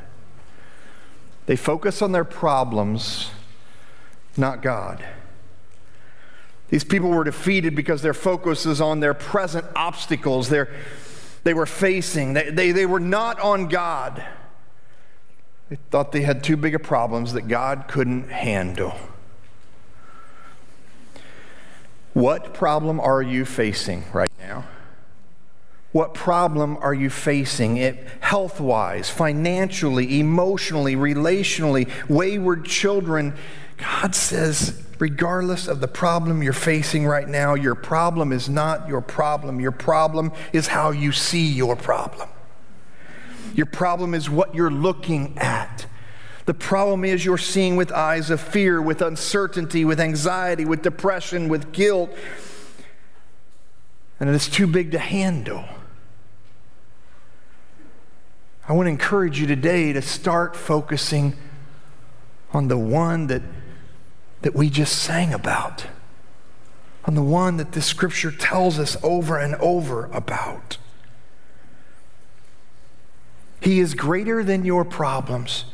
They 1.46 1.56
focus 1.56 2.00
on 2.00 2.12
their 2.12 2.24
problems, 2.24 3.30
not 4.36 4.62
God. 4.62 5.04
These 6.68 6.84
people 6.84 7.10
were 7.10 7.24
defeated 7.24 7.74
because 7.74 8.02
their 8.02 8.14
focus 8.14 8.64
is 8.64 8.80
on 8.80 9.00
their 9.00 9.14
present 9.14 9.66
obstacles 9.74 10.48
they 10.48 10.64
they 11.42 11.54
were 11.54 11.66
facing. 11.66 12.34
They, 12.34 12.50
they, 12.50 12.72
they 12.72 12.86
were 12.86 13.00
not 13.00 13.40
on 13.40 13.68
God. 13.68 14.24
They 15.70 15.76
thought 15.90 16.10
they 16.10 16.22
had 16.22 16.42
too 16.42 16.56
big 16.56 16.74
of 16.74 16.82
problems 16.82 17.32
that 17.32 17.46
God 17.46 17.84
couldn't 17.86 18.28
handle. 18.28 18.94
What 22.12 22.52
problem 22.52 22.98
are 22.98 23.22
you 23.22 23.44
facing 23.44 24.04
right 24.12 24.30
now? 24.40 24.64
What 25.92 26.12
problem 26.12 26.76
are 26.78 26.92
you 26.92 27.08
facing 27.08 27.76
it 27.76 28.04
health 28.18 28.60
wise, 28.60 29.10
financially, 29.10 30.18
emotionally, 30.18 30.96
relationally, 30.96 31.88
wayward 32.08 32.64
children? 32.64 33.34
God 33.76 34.16
says, 34.16 34.82
regardless 34.98 35.68
of 35.68 35.80
the 35.80 35.88
problem 35.88 36.42
you're 36.42 36.52
facing 36.52 37.06
right 37.06 37.28
now, 37.28 37.54
your 37.54 37.76
problem 37.76 38.32
is 38.32 38.48
not 38.48 38.88
your 38.88 39.00
problem. 39.00 39.60
Your 39.60 39.72
problem 39.72 40.32
is 40.52 40.66
how 40.66 40.90
you 40.90 41.12
see 41.12 41.46
your 41.46 41.76
problem. 41.76 42.28
Your 43.60 43.66
problem 43.66 44.14
is 44.14 44.30
what 44.30 44.54
you're 44.54 44.70
looking 44.70 45.36
at. 45.36 45.84
The 46.46 46.54
problem 46.54 47.04
is 47.04 47.26
you're 47.26 47.36
seeing 47.36 47.76
with 47.76 47.92
eyes 47.92 48.30
of 48.30 48.40
fear, 48.40 48.80
with 48.80 49.02
uncertainty, 49.02 49.84
with 49.84 50.00
anxiety, 50.00 50.64
with 50.64 50.80
depression, 50.80 51.50
with 51.50 51.70
guilt, 51.70 52.08
and 54.18 54.30
it's 54.30 54.48
too 54.48 54.66
big 54.66 54.92
to 54.92 54.98
handle. 54.98 55.66
I 58.66 58.72
want 58.72 58.86
to 58.86 58.90
encourage 58.92 59.38
you 59.38 59.46
today 59.46 59.92
to 59.92 60.00
start 60.00 60.56
focusing 60.56 61.36
on 62.54 62.68
the 62.68 62.78
one 62.78 63.26
that, 63.26 63.42
that 64.40 64.54
we 64.54 64.70
just 64.70 65.02
sang 65.02 65.34
about, 65.34 65.84
on 67.04 67.14
the 67.14 67.22
one 67.22 67.58
that 67.58 67.72
the 67.72 67.82
scripture 67.82 68.32
tells 68.32 68.78
us 68.78 68.96
over 69.02 69.36
and 69.36 69.54
over 69.56 70.06
about. 70.14 70.78
He 73.60 73.80
is 73.80 73.94
greater 73.94 74.42
than 74.42 74.64
your 74.64 74.84
problems. 74.84 75.64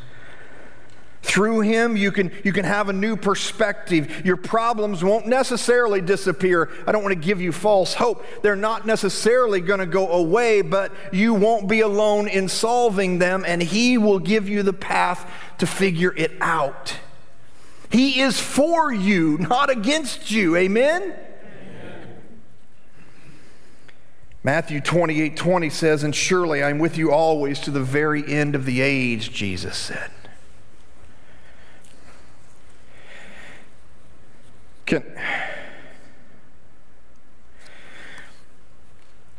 Through 1.23 1.63
him, 1.63 1.97
you 1.97 2.13
can, 2.13 2.31
you 2.45 2.53
can 2.53 2.65
have 2.65 2.89
a 2.89 2.93
new 2.93 3.17
perspective. 3.17 4.25
Your 4.25 4.37
problems 4.37 5.03
won't 5.03 5.27
necessarily 5.27 6.01
disappear. 6.01 6.71
I 6.87 6.93
don't 6.93 7.03
want 7.03 7.15
to 7.15 7.21
give 7.21 7.41
you 7.41 7.51
false 7.51 7.95
hope. 7.95 8.25
They're 8.43 8.55
not 8.55 8.87
necessarily 8.87 9.61
going 9.61 9.81
to 9.81 9.87
go 9.87 10.09
away, 10.09 10.63
but 10.63 10.93
you 11.13 11.35
won't 11.35 11.69
be 11.69 11.81
alone 11.81 12.29
in 12.29 12.49
solving 12.49 13.19
them, 13.19 13.45
and 13.45 13.61
he 13.61 13.99
will 13.99 14.21
give 14.21 14.49
you 14.49 14.63
the 14.63 14.73
path 14.73 15.29
to 15.59 15.67
figure 15.67 16.15
it 16.17 16.31
out. 16.41 16.97
He 17.91 18.21
is 18.21 18.41
for 18.41 18.93
you, 18.93 19.37
not 19.39 19.69
against 19.69 20.31
you. 20.31 20.55
Amen? 20.55 21.13
Matthew 24.47 24.81
28 24.81 25.37
20 25.37 25.71
says, 25.71 26.05
And 26.05 26.15
surely 26.15 26.63
I'm 26.63 26.79
with 26.79 26.97
you 26.97 27.11
always 27.11 27.59
to 27.63 27.73
the 27.73 27.81
very 27.81 28.25
end 28.33 28.55
of 28.55 28.65
the 28.65 28.81
age, 28.81 29.33
Jesus 29.33 29.77
said. 29.77 30.09
Can, 34.87 35.03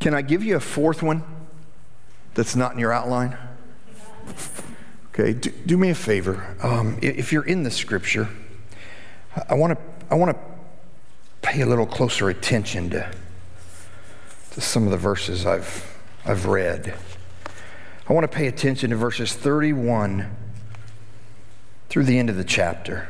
can 0.01 0.13
I 0.13 0.21
give 0.21 0.43
you 0.43 0.57
a 0.57 0.59
fourth 0.59 1.01
one 1.01 1.23
that's 2.33 2.57
not 2.57 2.73
in 2.73 2.79
your 2.79 2.91
outline? 2.91 3.37
Okay, 5.13 5.31
do, 5.31 5.51
do 5.51 5.77
me 5.77 5.89
a 5.89 5.95
favor. 5.95 6.53
Um, 6.61 6.99
if 7.01 7.31
you're 7.31 7.45
in 7.45 7.63
the 7.63 7.71
scripture, 7.71 8.27
I 9.47 9.53
want 9.53 9.79
to 9.79 9.85
I 10.11 10.15
want 10.15 10.35
to 10.35 10.43
pay 11.41 11.61
a 11.61 11.65
little 11.65 11.85
closer 11.85 12.27
attention 12.27 12.89
to, 12.89 13.09
some 14.63 14.85
of 14.85 14.91
the 14.91 14.97
verses 14.97 15.45
I've, 15.45 15.97
I've 16.25 16.45
read. 16.45 16.93
I 18.09 18.13
want 18.13 18.23
to 18.29 18.35
pay 18.35 18.47
attention 18.47 18.89
to 18.91 18.95
verses 18.95 19.33
31 19.33 20.35
through 21.89 22.05
the 22.05 22.17
end 22.17 22.29
of 22.29 22.37
the 22.37 22.43
chapter. 22.43 23.09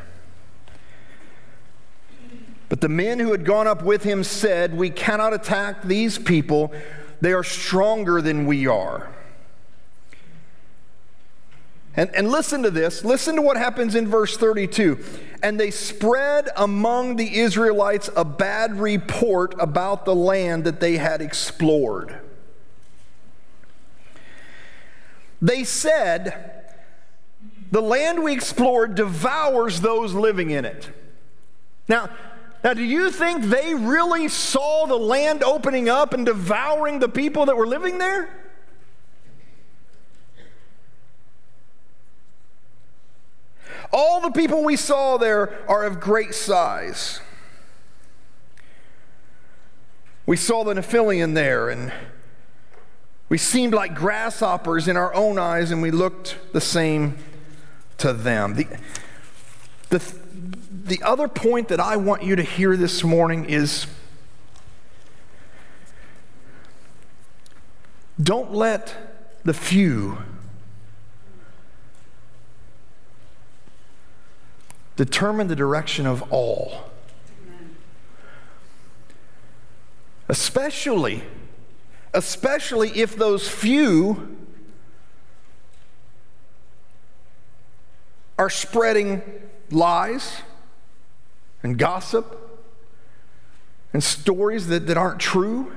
But 2.70 2.82
the 2.82 2.90
men 2.90 3.20
who 3.20 3.32
had 3.32 3.46
gone 3.46 3.68
up 3.68 3.84
with 3.84 4.04
him 4.04 4.24
said, 4.24 4.76
We 4.76 4.90
cannot 4.90 5.34
attack 5.34 5.84
these 5.84 6.18
people. 6.18 6.74
They 7.22 7.34
are 7.34 7.44
stronger 7.44 8.22
than 8.22 8.46
we 8.46 8.68
are. 8.68 9.10
And, 11.96 12.14
and 12.14 12.30
listen 12.30 12.62
to 12.64 12.70
this. 12.70 13.04
Listen 13.04 13.36
to 13.36 13.42
what 13.42 13.58
happens 13.58 13.96
in 13.96 14.08
verse 14.08 14.38
32. 14.38 15.04
And 15.44 15.60
they 15.60 15.72
spread 15.72 16.50
among 16.56 17.16
the 17.16 17.40
Israelites 17.40 18.10
a 18.16 18.26
bad 18.26 18.80
report 18.80 19.56
about 19.60 20.06
the 20.06 20.16
land 20.16 20.64
that 20.64 20.80
they 20.80 20.98
had 20.98 21.22
explored. 21.22 22.20
They 25.42 25.64
said, 25.64 26.66
The 27.72 27.82
land 27.82 28.24
we 28.24 28.34
explored 28.34 28.96
devours 28.96 29.82
those 29.82 30.14
living 30.14 30.50
in 30.50 30.66
it. 30.66 30.90
Now, 31.88 32.10
now, 32.64 32.74
do 32.74 32.84
you 32.84 33.12
think 33.12 33.46
they 33.46 33.76
really 33.76 34.28
saw 34.28 34.88
the 34.88 34.98
land 34.98 35.44
opening 35.44 35.90
up 35.90 36.14
and 36.14 36.26
devouring 36.26 37.00
the 37.00 37.08
people 37.08 37.46
that 37.46 37.56
were 37.56 37.68
living 37.68 37.98
there? 37.98 38.47
All 43.92 44.22
the 44.22 44.32
people 44.32 44.64
we 44.64 44.76
saw 44.76 45.18
there 45.18 45.58
are 45.70 45.86
of 45.86 46.00
great 46.00 46.34
size. 46.34 47.22
We 50.26 50.36
saw 50.36 50.64
the 50.64 50.74
Nephilim 50.74 51.36
there, 51.36 51.70
and 51.70 51.94
we 53.30 53.38
seemed 53.38 53.74
like 53.74 53.96
grasshoppers 53.96 54.88
in 54.88 54.98
our 54.98 55.14
own 55.14 55.40
eyes, 55.40 55.72
and 55.72 55.82
we 55.82 55.92
looked 55.92 56.38
the 56.52 56.62
same 56.62 57.18
to 57.98 58.14
them. 58.14 58.56
The, 58.56 58.80
the, 59.90 60.16
the 60.84 61.02
other 61.04 61.28
point 61.28 61.70
that 61.70 61.80
I 61.80 61.96
want 61.96 62.24
you 62.24 62.36
to 62.36 62.44
hear 62.44 62.76
this 62.76 63.04
morning 63.04 63.46
is 63.46 63.88
don't 68.22 68.54
let 68.54 68.96
the 69.44 69.54
few 69.54 70.18
determine 74.98 75.48
the 75.48 75.56
direction 75.56 76.06
of 76.06 76.22
all. 76.34 76.90
Especially, 80.28 81.24
especially 82.14 82.90
if 82.90 83.16
those 83.16 83.48
few 83.48 84.36
are 88.38 88.50
spreading 88.50 89.22
lies 89.72 90.42
and 91.64 91.78
gossip 91.78 92.44
and 93.94 94.04
stories 94.04 94.68
that, 94.68 94.88
that 94.88 94.98
aren't 94.98 95.20
true. 95.20 95.72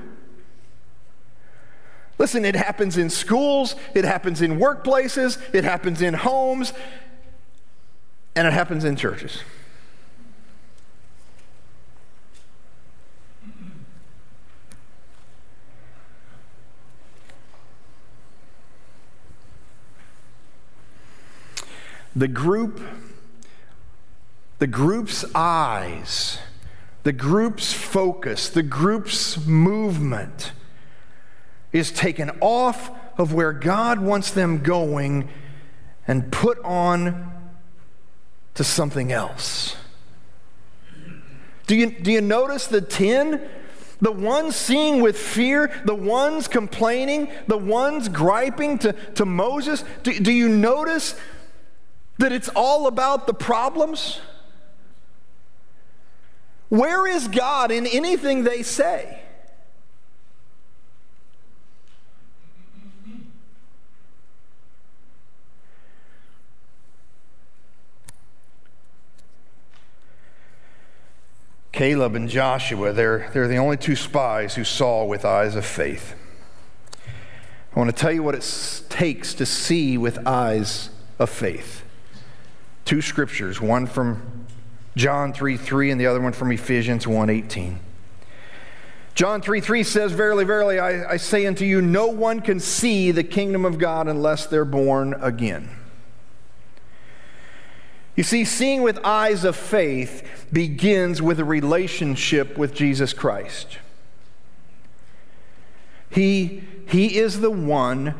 Listen, 2.17 2.43
it 2.43 2.55
happens 2.55 2.97
in 2.97 3.09
schools, 3.09 3.75
it 3.95 4.03
happens 4.03 4.41
in 4.41 4.59
workplaces, 4.59 5.39
it 5.55 5.63
happens 5.63 6.01
in 6.01 6.13
homes, 6.13 6.73
and 8.35 8.47
it 8.47 8.53
happens 8.53 8.83
in 8.83 8.95
churches. 8.95 9.41
The 22.15 22.27
group, 22.27 22.81
the 24.59 24.67
group's 24.67 25.23
eyes, 25.33 26.39
the 27.03 27.13
group's 27.13 27.71
focus, 27.73 28.49
the 28.49 28.63
group's 28.63 29.45
movement 29.45 30.51
is 31.71 31.89
taken 31.91 32.29
off 32.41 32.91
of 33.17 33.33
where 33.33 33.53
God 33.53 33.99
wants 33.99 34.29
them 34.31 34.59
going 34.61 35.29
and 36.05 36.31
put 36.31 36.59
on 36.65 37.40
to 38.61 38.67
something 38.67 39.11
else. 39.11 39.75
Do 41.65 41.75
you, 41.75 41.89
do 41.89 42.11
you 42.11 42.21
notice 42.21 42.67
the 42.67 42.79
10? 42.79 43.41
The 44.01 44.11
ones 44.11 44.55
seeing 44.55 45.01
with 45.01 45.17
fear, 45.17 45.71
the 45.83 45.95
ones 45.95 46.47
complaining, 46.47 47.31
the 47.47 47.57
ones 47.57 48.07
griping 48.07 48.77
to, 48.79 48.93
to 49.15 49.25
Moses. 49.25 49.83
Do, 50.03 50.13
do 50.19 50.31
you 50.31 50.47
notice 50.47 51.15
that 52.19 52.31
it's 52.31 52.49
all 52.49 52.85
about 52.85 53.25
the 53.25 53.33
problems? 53.33 54.19
Where 56.69 57.07
is 57.07 57.27
God 57.29 57.71
in 57.71 57.87
anything 57.87 58.43
they 58.43 58.61
say? 58.61 59.23
Caleb 71.81 72.13
and 72.13 72.29
Joshua, 72.29 72.93
they're, 72.93 73.27
they're 73.33 73.47
the 73.47 73.57
only 73.57 73.75
two 73.75 73.95
spies 73.95 74.53
who 74.53 74.63
saw 74.63 75.03
with 75.03 75.25
eyes 75.25 75.55
of 75.55 75.65
faith. 75.65 76.13
I 77.75 77.79
want 77.79 77.89
to 77.89 77.95
tell 77.99 78.11
you 78.11 78.21
what 78.21 78.35
it 78.35 78.83
takes 78.87 79.33
to 79.33 79.47
see 79.47 79.97
with 79.97 80.27
eyes 80.27 80.91
of 81.17 81.31
faith. 81.31 81.83
Two 82.85 83.01
scriptures, 83.01 83.59
one 83.59 83.87
from 83.87 84.45
John 84.95 85.33
3 85.33 85.57
3 85.57 85.89
and 85.89 85.99
the 85.99 86.05
other 86.05 86.21
one 86.21 86.33
from 86.33 86.51
Ephesians 86.51 87.07
1 87.07 87.31
18. 87.31 87.79
John 89.15 89.41
3 89.41 89.59
3 89.59 89.81
says, 89.81 90.11
Verily, 90.11 90.43
verily, 90.43 90.77
I, 90.77 91.13
I 91.13 91.17
say 91.17 91.47
unto 91.47 91.65
you, 91.65 91.81
no 91.81 92.05
one 92.05 92.41
can 92.41 92.59
see 92.59 93.09
the 93.09 93.23
kingdom 93.23 93.65
of 93.65 93.79
God 93.79 94.07
unless 94.07 94.45
they're 94.45 94.65
born 94.65 95.15
again. 95.15 95.67
You 98.15 98.23
see, 98.23 98.43
seeing 98.43 98.81
with 98.81 98.99
eyes 99.03 99.43
of 99.43 99.55
faith 99.55 100.47
begins 100.51 101.21
with 101.21 101.39
a 101.39 101.45
relationship 101.45 102.57
with 102.57 102.73
Jesus 102.73 103.13
Christ. 103.13 103.77
He, 106.09 106.63
he 106.87 107.17
is 107.17 107.39
the 107.39 107.51
one 107.51 108.15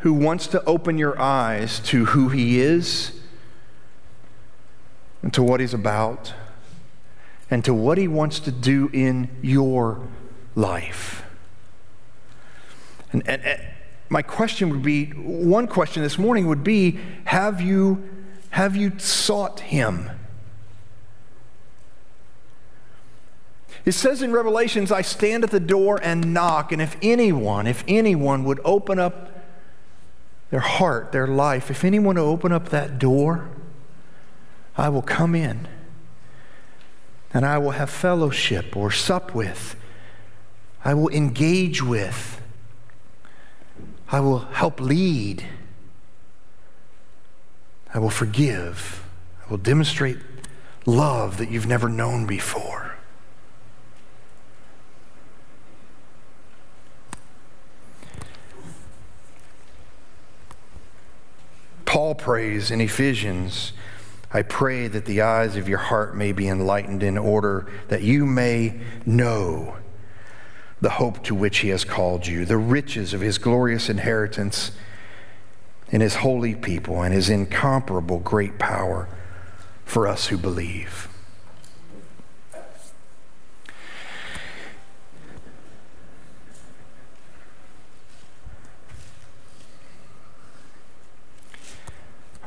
who 0.00 0.12
wants 0.12 0.46
to 0.48 0.62
open 0.64 0.98
your 0.98 1.18
eyes 1.18 1.80
to 1.80 2.04
who 2.06 2.28
He 2.28 2.60
is 2.60 3.18
and 5.22 5.32
to 5.32 5.42
what 5.42 5.60
He's 5.60 5.74
about 5.74 6.34
and 7.50 7.64
to 7.64 7.72
what 7.72 7.96
He 7.96 8.06
wants 8.06 8.40
to 8.40 8.52
do 8.52 8.90
in 8.92 9.30
your 9.40 10.06
life. 10.54 11.24
And, 13.10 13.26
and, 13.26 13.42
and 13.42 13.62
my 14.10 14.20
question 14.20 14.68
would 14.68 14.82
be 14.82 15.06
one 15.06 15.66
question 15.66 16.02
this 16.02 16.18
morning 16.18 16.46
would 16.46 16.62
be 16.62 16.98
Have 17.24 17.62
you 17.62 18.15
have 18.56 18.74
you 18.74 18.90
sought 18.98 19.60
him? 19.60 20.10
It 23.84 23.92
says 23.92 24.22
in 24.22 24.32
Revelations, 24.32 24.90
I 24.90 25.02
stand 25.02 25.44
at 25.44 25.50
the 25.50 25.60
door 25.60 26.00
and 26.02 26.32
knock, 26.32 26.72
and 26.72 26.80
if 26.80 26.96
anyone, 27.02 27.66
if 27.66 27.84
anyone 27.86 28.44
would 28.44 28.58
open 28.64 28.98
up 28.98 29.44
their 30.48 30.60
heart, 30.60 31.12
their 31.12 31.26
life, 31.26 31.70
if 31.70 31.84
anyone 31.84 32.16
would 32.16 32.22
open 32.22 32.50
up 32.50 32.70
that 32.70 32.98
door, 32.98 33.46
I 34.74 34.88
will 34.88 35.02
come 35.02 35.34
in 35.34 35.68
and 37.34 37.44
I 37.44 37.58
will 37.58 37.72
have 37.72 37.90
fellowship 37.90 38.74
or 38.74 38.90
sup 38.90 39.34
with. 39.34 39.76
I 40.82 40.94
will 40.94 41.10
engage 41.10 41.82
with. 41.82 42.40
I 44.08 44.20
will 44.20 44.38
help 44.38 44.80
lead. 44.80 45.44
I 47.96 47.98
will 47.98 48.10
forgive. 48.10 49.02
I 49.42 49.50
will 49.50 49.56
demonstrate 49.56 50.18
love 50.84 51.38
that 51.38 51.50
you've 51.50 51.66
never 51.66 51.88
known 51.88 52.26
before. 52.26 52.94
Paul 61.86 62.14
prays 62.14 62.70
in 62.70 62.82
Ephesians 62.82 63.72
I 64.30 64.42
pray 64.42 64.88
that 64.88 65.06
the 65.06 65.22
eyes 65.22 65.56
of 65.56 65.66
your 65.66 65.78
heart 65.78 66.14
may 66.14 66.32
be 66.32 66.48
enlightened 66.48 67.02
in 67.02 67.16
order 67.16 67.66
that 67.88 68.02
you 68.02 68.26
may 68.26 68.78
know 69.06 69.78
the 70.82 70.90
hope 70.90 71.24
to 71.24 71.34
which 71.34 71.58
he 71.58 71.70
has 71.70 71.84
called 71.84 72.26
you, 72.26 72.44
the 72.44 72.58
riches 72.58 73.14
of 73.14 73.22
his 73.22 73.38
glorious 73.38 73.88
inheritance 73.88 74.72
in 75.90 76.00
his 76.00 76.16
holy 76.16 76.54
people 76.54 77.02
and 77.02 77.14
his 77.14 77.28
incomparable 77.28 78.18
great 78.18 78.58
power 78.58 79.08
for 79.84 80.08
us 80.08 80.26
who 80.28 80.36
believe. 80.36 81.08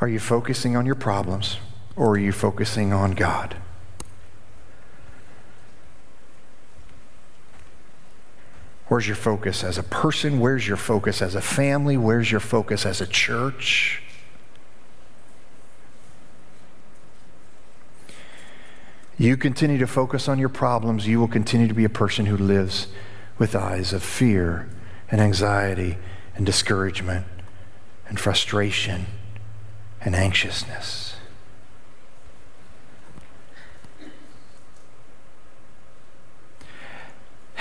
Are 0.01 0.07
you 0.07 0.19
focusing 0.19 0.77
on 0.77 0.85
your 0.85 0.95
problems 0.95 1.57
or 1.95 2.11
are 2.11 2.17
you 2.17 2.31
focusing 2.31 2.93
on 2.93 3.11
God? 3.11 3.57
Where's 8.89 9.07
your 9.07 9.15
focus 9.15 9.63
as 9.63 9.77
a 9.77 9.83
person? 9.83 10.39
Where's 10.39 10.67
your 10.67 10.75
focus 10.75 11.21
as 11.21 11.35
a 11.35 11.41
family? 11.41 11.95
Where's 11.95 12.31
your 12.31 12.39
focus 12.39 12.87
as 12.87 12.99
a 12.99 13.07
church? 13.07 14.01
You 19.17 19.37
continue 19.37 19.77
to 19.77 19.85
focus 19.85 20.27
on 20.27 20.39
your 20.39 20.49
problems, 20.49 21.05
you 21.05 21.19
will 21.19 21.27
continue 21.27 21.67
to 21.67 21.73
be 21.73 21.83
a 21.83 21.89
person 21.89 22.25
who 22.25 22.37
lives 22.37 22.87
with 23.37 23.55
eyes 23.55 23.93
of 23.93 24.01
fear 24.01 24.67
and 25.11 25.21
anxiety 25.21 25.97
and 26.35 26.45
discouragement 26.45 27.25
and 28.07 28.19
frustration 28.19 29.05
and 30.01 30.15
anxiousness. 30.15 31.08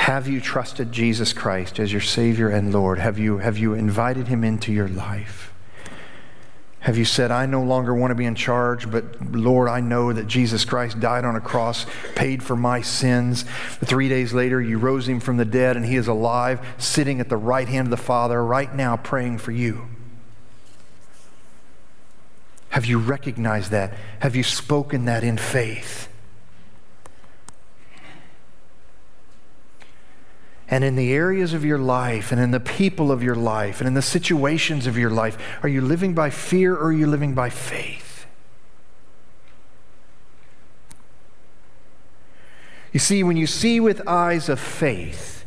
Have 0.09 0.27
you 0.27 0.40
trusted 0.40 0.90
Jesus 0.90 1.35
Christ 1.35 1.79
as 1.79 1.92
your 1.92 2.01
Savior 2.01 2.49
and 2.49 2.73
Lord? 2.73 2.99
Have 2.99 3.18
you, 3.18 3.37
have 3.37 3.59
you 3.59 3.75
invited 3.75 4.29
Him 4.29 4.42
into 4.42 4.73
your 4.73 4.88
life? 4.88 5.53
Have 6.81 6.97
you 6.97 7.05
said, 7.05 7.31
I 7.31 7.44
no 7.44 7.62
longer 7.62 7.94
want 7.94 8.12
to 8.12 8.14
be 8.14 8.25
in 8.25 8.35
charge, 8.35 8.90
but 8.90 9.21
Lord, 9.21 9.68
I 9.68 9.81
know 9.81 10.11
that 10.14 10.27
Jesus 10.27 10.64
Christ 10.64 10.99
died 10.99 11.27
on 11.27 11.37
a 11.37 11.42
cross, 11.42 11.85
paid 12.14 12.42
for 12.42 12.57
my 12.57 12.81
sins. 12.81 13.44
Three 13.85 14.09
days 14.09 14.33
later, 14.33 14.62
you 14.62 14.79
rose 14.79 15.07
him 15.07 15.21
from 15.21 15.37
the 15.37 15.44
dead, 15.44 15.77
and 15.77 15.85
he 15.85 15.97
is 15.97 16.09
alive, 16.09 16.66
sitting 16.79 17.21
at 17.21 17.29
the 17.29 17.37
right 17.37 17.68
hand 17.68 17.88
of 17.88 17.90
the 17.90 17.99
Father 17.99 18.42
right 18.42 18.75
now, 18.75 18.97
praying 18.97 19.37
for 19.37 19.53
you. 19.53 19.88
Have 22.71 22.87
you 22.87 22.99
recognized 22.99 23.73
that? 23.73 23.92
Have 24.21 24.35
you 24.35 24.42
spoken 24.42 25.05
that 25.05 25.23
in 25.23 25.37
faith? 25.37 26.09
And 30.70 30.85
in 30.85 30.96
the 30.96 31.12
areas 31.12 31.54
of 31.54 31.64
your 31.64 31.78
life, 31.78 32.31
and 32.31 32.40
in 32.40 32.50
the 32.50 32.61
people 32.61 33.11
of 33.11 33.22
your 33.22 33.35
life, 33.35 33.81
and 33.81 33.88
in 33.88 33.94
the 33.94 34.02
situations 34.02 34.87
of 34.87 34.98
your 34.98 35.11
life, 35.11 35.38
are 35.62 35.68
you 35.68 35.81
living 35.81 36.12
by 36.14 36.28
fear 36.31 36.74
or 36.74 36.88
are 36.88 36.92
you 36.92 37.07
living 37.07 37.35
by 37.35 37.48
faith? 37.48 38.26
You 42.92 43.00
see, 43.00 43.22
when 43.22 43.37
you 43.37 43.46
see 43.46 43.81
with 43.81 44.07
eyes 44.07 44.48
of 44.48 44.59
faith, 44.59 45.44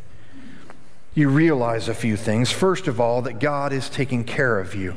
you 1.13 1.29
realize 1.29 1.89
a 1.89 1.93
few 1.93 2.15
things. 2.15 2.51
First 2.51 2.88
of 2.88 2.99
all, 2.99 3.21
that 3.23 3.39
God 3.39 3.73
is 3.73 3.89
taking 3.89 4.23
care 4.23 4.60
of 4.60 4.73
you. 4.73 4.95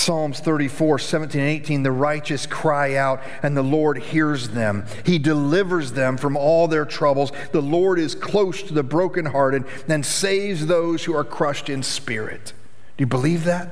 Psalms 0.00 0.40
34, 0.40 0.98
17 0.98 1.40
and 1.42 1.50
18, 1.50 1.82
the 1.82 1.92
righteous 1.92 2.46
cry 2.46 2.94
out, 2.94 3.20
and 3.42 3.54
the 3.54 3.62
Lord 3.62 3.98
hears 3.98 4.48
them. 4.48 4.86
He 5.04 5.18
delivers 5.18 5.92
them 5.92 6.16
from 6.16 6.38
all 6.38 6.66
their 6.68 6.86
troubles. 6.86 7.32
The 7.52 7.60
Lord 7.60 7.98
is 7.98 8.14
close 8.14 8.62
to 8.62 8.72
the 8.72 8.82
brokenhearted 8.82 9.66
and 9.88 10.06
saves 10.06 10.66
those 10.66 11.04
who 11.04 11.14
are 11.14 11.22
crushed 11.22 11.68
in 11.68 11.82
spirit. 11.82 12.54
Do 12.96 13.02
you 13.02 13.06
believe 13.06 13.44
that? 13.44 13.68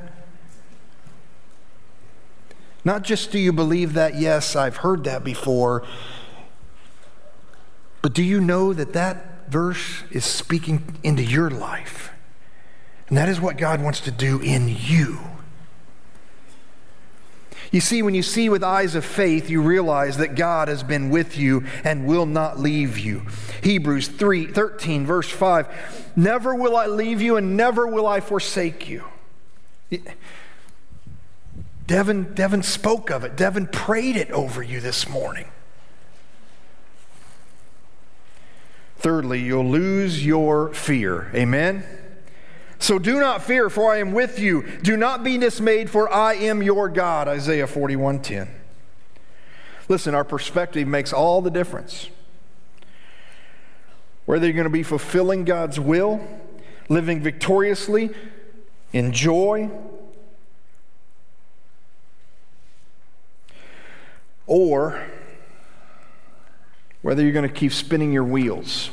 Not 2.84 3.04
just 3.04 3.32
do 3.32 3.38
you 3.38 3.52
believe 3.52 3.94
that, 3.94 4.14
yes, 4.14 4.54
I've 4.54 4.76
heard 4.78 5.04
that 5.04 5.24
before, 5.24 5.82
but 8.02 8.12
do 8.12 8.22
you 8.22 8.42
know 8.42 8.74
that 8.74 8.92
that 8.92 9.50
verse 9.50 10.02
is 10.10 10.26
speaking 10.26 10.98
into 11.02 11.24
your 11.24 11.48
life? 11.48 12.10
And 13.08 13.16
that 13.16 13.30
is 13.30 13.40
what 13.40 13.56
God 13.56 13.82
wants 13.82 14.00
to 14.00 14.10
do 14.10 14.40
in 14.40 14.68
you. 14.68 15.20
You 17.70 17.80
see, 17.80 18.02
when 18.02 18.14
you 18.14 18.22
see 18.22 18.48
with 18.48 18.64
eyes 18.64 18.94
of 18.94 19.04
faith, 19.04 19.50
you 19.50 19.60
realize 19.60 20.16
that 20.16 20.34
God 20.34 20.68
has 20.68 20.82
been 20.82 21.10
with 21.10 21.36
you 21.36 21.64
and 21.84 22.06
will 22.06 22.24
not 22.24 22.58
leave 22.58 22.98
you. 22.98 23.26
Hebrews 23.62 24.08
3 24.08 24.46
13, 24.46 25.04
verse 25.04 25.28
5 25.28 26.12
Never 26.16 26.54
will 26.54 26.76
I 26.76 26.86
leave 26.86 27.20
you 27.20 27.36
and 27.36 27.56
never 27.56 27.86
will 27.86 28.06
I 28.06 28.20
forsake 28.20 28.88
you. 28.88 29.04
Devin, 31.86 32.34
Devin 32.34 32.62
spoke 32.62 33.10
of 33.10 33.24
it, 33.24 33.36
Devin 33.36 33.66
prayed 33.66 34.16
it 34.16 34.30
over 34.30 34.62
you 34.62 34.80
this 34.80 35.08
morning. 35.08 35.48
Thirdly, 38.98 39.40
you'll 39.40 39.68
lose 39.68 40.24
your 40.26 40.74
fear. 40.74 41.30
Amen? 41.34 41.84
So 42.78 42.98
do 42.98 43.18
not 43.20 43.42
fear, 43.42 43.68
for 43.68 43.92
I 43.92 43.98
am 43.98 44.12
with 44.12 44.38
you. 44.38 44.62
Do 44.82 44.96
not 44.96 45.24
be 45.24 45.36
dismayed, 45.36 45.90
for 45.90 46.12
I 46.12 46.34
am 46.34 46.62
your 46.62 46.88
God. 46.88 47.28
Isaiah 47.28 47.66
41:10. 47.66 48.48
Listen, 49.88 50.14
our 50.14 50.24
perspective 50.24 50.86
makes 50.86 51.12
all 51.12 51.42
the 51.42 51.50
difference. 51.50 52.08
Whether 54.26 54.46
you're 54.46 54.54
going 54.54 54.64
to 54.64 54.70
be 54.70 54.82
fulfilling 54.82 55.44
God's 55.44 55.80
will, 55.80 56.20
living 56.88 57.22
victoriously 57.22 58.10
in 58.92 59.12
joy, 59.12 59.70
or 64.46 65.06
whether 67.02 67.22
you're 67.22 67.32
going 67.32 67.48
to 67.48 67.54
keep 67.54 67.72
spinning 67.72 68.12
your 68.12 68.24
wheels. 68.24 68.90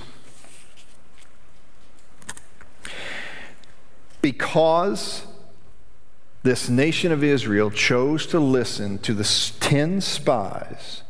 Because 4.26 5.24
this 6.42 6.68
nation 6.68 7.12
of 7.12 7.24
Israel 7.24 7.70
chose 7.70 8.26
to 8.26 8.40
listen 8.40 8.98
to 8.98 9.14
the 9.14 9.52
10 9.60 10.02
spies 10.02 11.04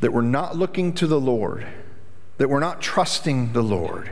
that 0.00 0.14
were 0.14 0.22
not 0.22 0.56
looking 0.56 0.94
to 0.94 1.06
the 1.06 1.20
Lord, 1.20 1.66
that 2.38 2.48
were 2.48 2.58
not 2.58 2.80
trusting 2.80 3.52
the 3.52 3.62
Lord. 3.62 4.08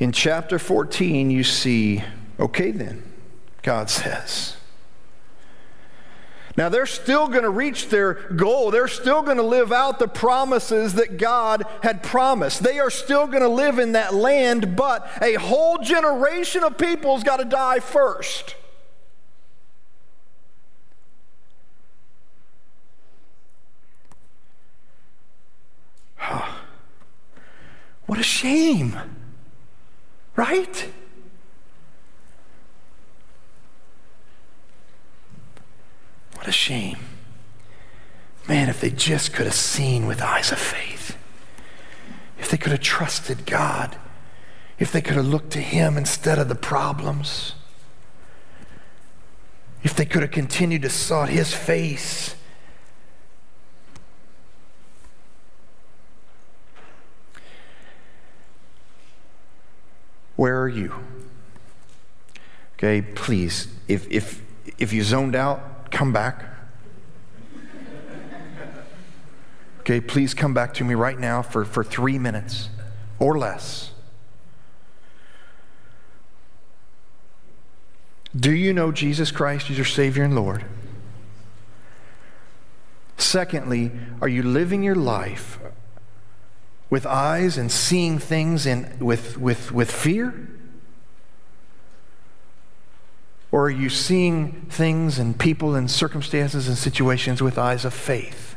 In 0.00 0.10
chapter 0.10 0.58
14, 0.58 1.30
you 1.30 1.44
see, 1.44 2.02
okay, 2.40 2.72
then, 2.72 3.04
God 3.62 3.88
says, 3.88 4.56
now, 6.58 6.68
they're 6.68 6.86
still 6.86 7.28
going 7.28 7.44
to 7.44 7.50
reach 7.50 7.88
their 7.88 8.14
goal. 8.14 8.72
They're 8.72 8.88
still 8.88 9.22
going 9.22 9.36
to 9.36 9.44
live 9.44 9.70
out 9.70 10.00
the 10.00 10.08
promises 10.08 10.94
that 10.94 11.16
God 11.16 11.64
had 11.84 12.02
promised. 12.02 12.64
They 12.64 12.80
are 12.80 12.90
still 12.90 13.28
going 13.28 13.44
to 13.44 13.48
live 13.48 13.78
in 13.78 13.92
that 13.92 14.12
land, 14.12 14.74
but 14.74 15.08
a 15.22 15.34
whole 15.34 15.78
generation 15.78 16.64
of 16.64 16.76
people's 16.76 17.22
got 17.22 17.36
to 17.36 17.44
die 17.44 17.78
first. 17.78 18.56
What 28.06 28.18
a 28.18 28.24
shame, 28.24 28.98
right? 30.34 30.88
A 36.48 36.52
shame. 36.52 36.98
Man, 38.48 38.68
if 38.68 38.80
they 38.80 38.90
just 38.90 39.32
could 39.32 39.44
have 39.44 39.54
seen 39.54 40.06
with 40.06 40.22
eyes 40.22 40.50
of 40.50 40.58
faith, 40.58 41.16
if 42.38 42.50
they 42.50 42.56
could 42.56 42.72
have 42.72 42.80
trusted 42.80 43.44
God, 43.44 43.96
if 44.78 44.90
they 44.90 45.02
could 45.02 45.16
have 45.16 45.26
looked 45.26 45.50
to 45.52 45.60
Him 45.60 45.96
instead 45.96 46.38
of 46.38 46.48
the 46.48 46.54
problems, 46.54 47.54
if 49.82 49.94
they 49.94 50.06
could 50.06 50.22
have 50.22 50.30
continued 50.30 50.82
to 50.82 50.90
sought 50.90 51.28
His 51.28 51.52
face. 51.52 52.34
Where 60.36 60.60
are 60.62 60.68
you? 60.68 60.94
Okay, 62.76 63.02
please, 63.02 63.66
if, 63.88 64.08
if, 64.08 64.40
if 64.78 64.92
you 64.92 65.02
zoned 65.02 65.34
out, 65.34 65.77
come 65.90 66.12
back. 66.12 66.44
Okay, 69.80 70.00
please 70.00 70.34
come 70.34 70.52
back 70.52 70.74
to 70.74 70.84
me 70.84 70.94
right 70.94 71.18
now 71.18 71.40
for, 71.40 71.64
for 71.64 71.82
three 71.82 72.18
minutes 72.18 72.68
or 73.18 73.38
less. 73.38 73.92
Do 78.36 78.52
you 78.52 78.74
know 78.74 78.92
Jesus 78.92 79.30
Christ 79.30 79.70
as 79.70 79.76
your 79.78 79.86
Savior 79.86 80.24
and 80.24 80.34
Lord? 80.34 80.64
Secondly, 83.16 83.90
are 84.20 84.28
you 84.28 84.42
living 84.42 84.82
your 84.82 84.94
life 84.94 85.58
with 86.90 87.06
eyes 87.06 87.58
and 87.58 87.72
seeing 87.72 88.18
things 88.18 88.66
in, 88.66 88.98
with, 89.00 89.38
with, 89.38 89.72
with 89.72 89.90
fear? 89.90 90.48
Or 93.58 93.64
are 93.64 93.70
you 93.70 93.88
seeing 93.88 94.52
things 94.70 95.18
and 95.18 95.36
people 95.36 95.74
and 95.74 95.90
circumstances 95.90 96.68
and 96.68 96.78
situations 96.78 97.42
with 97.42 97.58
eyes 97.58 97.84
of 97.84 97.92
faith? 97.92 98.54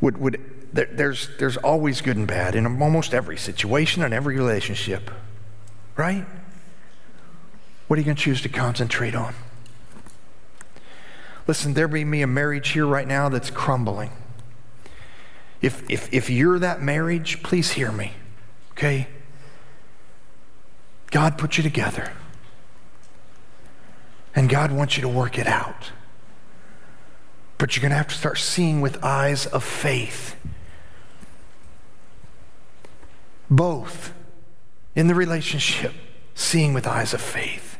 Would, 0.00 0.16
would, 0.16 0.40
there, 0.72 0.88
there's, 0.90 1.28
there's 1.38 1.58
always 1.58 2.00
good 2.00 2.16
and 2.16 2.26
bad 2.26 2.54
in 2.54 2.64
almost 2.80 3.12
every 3.12 3.36
situation 3.36 4.02
and 4.02 4.14
every 4.14 4.36
relationship, 4.36 5.10
right? 5.98 6.24
What 7.88 7.98
are 7.98 8.00
you 8.00 8.06
going 8.06 8.16
to 8.16 8.22
choose 8.22 8.40
to 8.40 8.48
concentrate 8.48 9.14
on? 9.14 9.34
Listen, 11.46 11.74
there 11.74 11.88
may 11.88 12.04
be 12.04 12.22
a 12.22 12.26
marriage 12.26 12.70
here 12.70 12.86
right 12.86 13.06
now 13.06 13.28
that's 13.28 13.50
crumbling. 13.50 14.12
If, 15.60 15.84
if, 15.90 16.10
if 16.10 16.30
you're 16.30 16.58
that 16.58 16.80
marriage, 16.80 17.42
please 17.42 17.72
hear 17.72 17.92
me, 17.92 18.14
okay? 18.80 19.06
God 21.10 21.36
put 21.36 21.58
you 21.58 21.62
together. 21.62 22.12
And 24.34 24.48
God 24.48 24.72
wants 24.72 24.96
you 24.96 25.02
to 25.02 25.08
work 25.08 25.38
it 25.38 25.46
out. 25.46 25.90
But 27.58 27.76
you're 27.76 27.82
going 27.82 27.90
to 27.90 27.96
have 27.96 28.08
to 28.08 28.14
start 28.14 28.38
seeing 28.38 28.80
with 28.80 29.04
eyes 29.04 29.44
of 29.44 29.62
faith. 29.62 30.34
Both 33.50 34.14
in 34.94 35.08
the 35.08 35.14
relationship, 35.14 35.92
seeing 36.34 36.72
with 36.72 36.86
eyes 36.86 37.12
of 37.12 37.20
faith. 37.20 37.76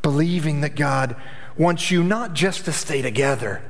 Believing 0.00 0.62
that 0.62 0.76
God 0.76 1.14
wants 1.58 1.90
you 1.90 2.02
not 2.02 2.32
just 2.32 2.64
to 2.64 2.72
stay 2.72 3.02
together 3.02 3.62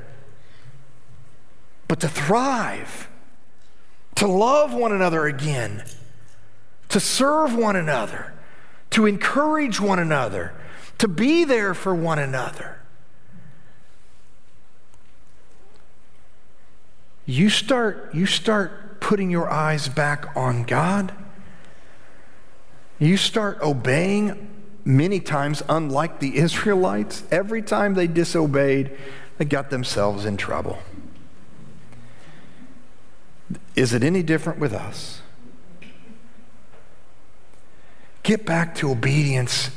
but 1.87 2.01
to 2.01 2.09
thrive, 2.09 3.07
to 4.17 4.27
love 4.27 4.73
one 4.73 4.91
another 4.91 5.27
again, 5.27 5.83
to 6.89 6.99
serve 6.99 7.55
one 7.55 7.75
another, 7.75 8.33
to 8.89 9.05
encourage 9.05 9.79
one 9.79 9.99
another, 9.99 10.53
to 10.97 11.07
be 11.07 11.43
there 11.43 11.75
for 11.75 11.93
one 11.93 12.17
another. 12.17 12.79
You 17.27 17.49
start, 17.49 18.15
you 18.15 18.25
start 18.25 19.01
putting 19.01 19.29
your 19.29 19.49
eyes 19.49 19.87
back 19.87 20.35
on 20.35 20.63
God. 20.63 21.11
You 22.97 23.17
start 23.17 23.59
obeying 23.61 24.49
many 24.83 25.19
times, 25.19 25.61
unlike 25.69 26.19
the 26.19 26.37
Israelites. 26.37 27.21
Every 27.29 27.61
time 27.61 27.93
they 27.93 28.07
disobeyed, 28.07 28.97
they 29.37 29.45
got 29.45 29.69
themselves 29.69 30.25
in 30.25 30.37
trouble. 30.37 30.79
Is 33.75 33.93
it 33.93 34.03
any 34.03 34.23
different 34.23 34.59
with 34.59 34.73
us? 34.73 35.21
get 38.27 38.45
back 38.45 38.75
to 38.75 38.91
obedience 38.91 39.71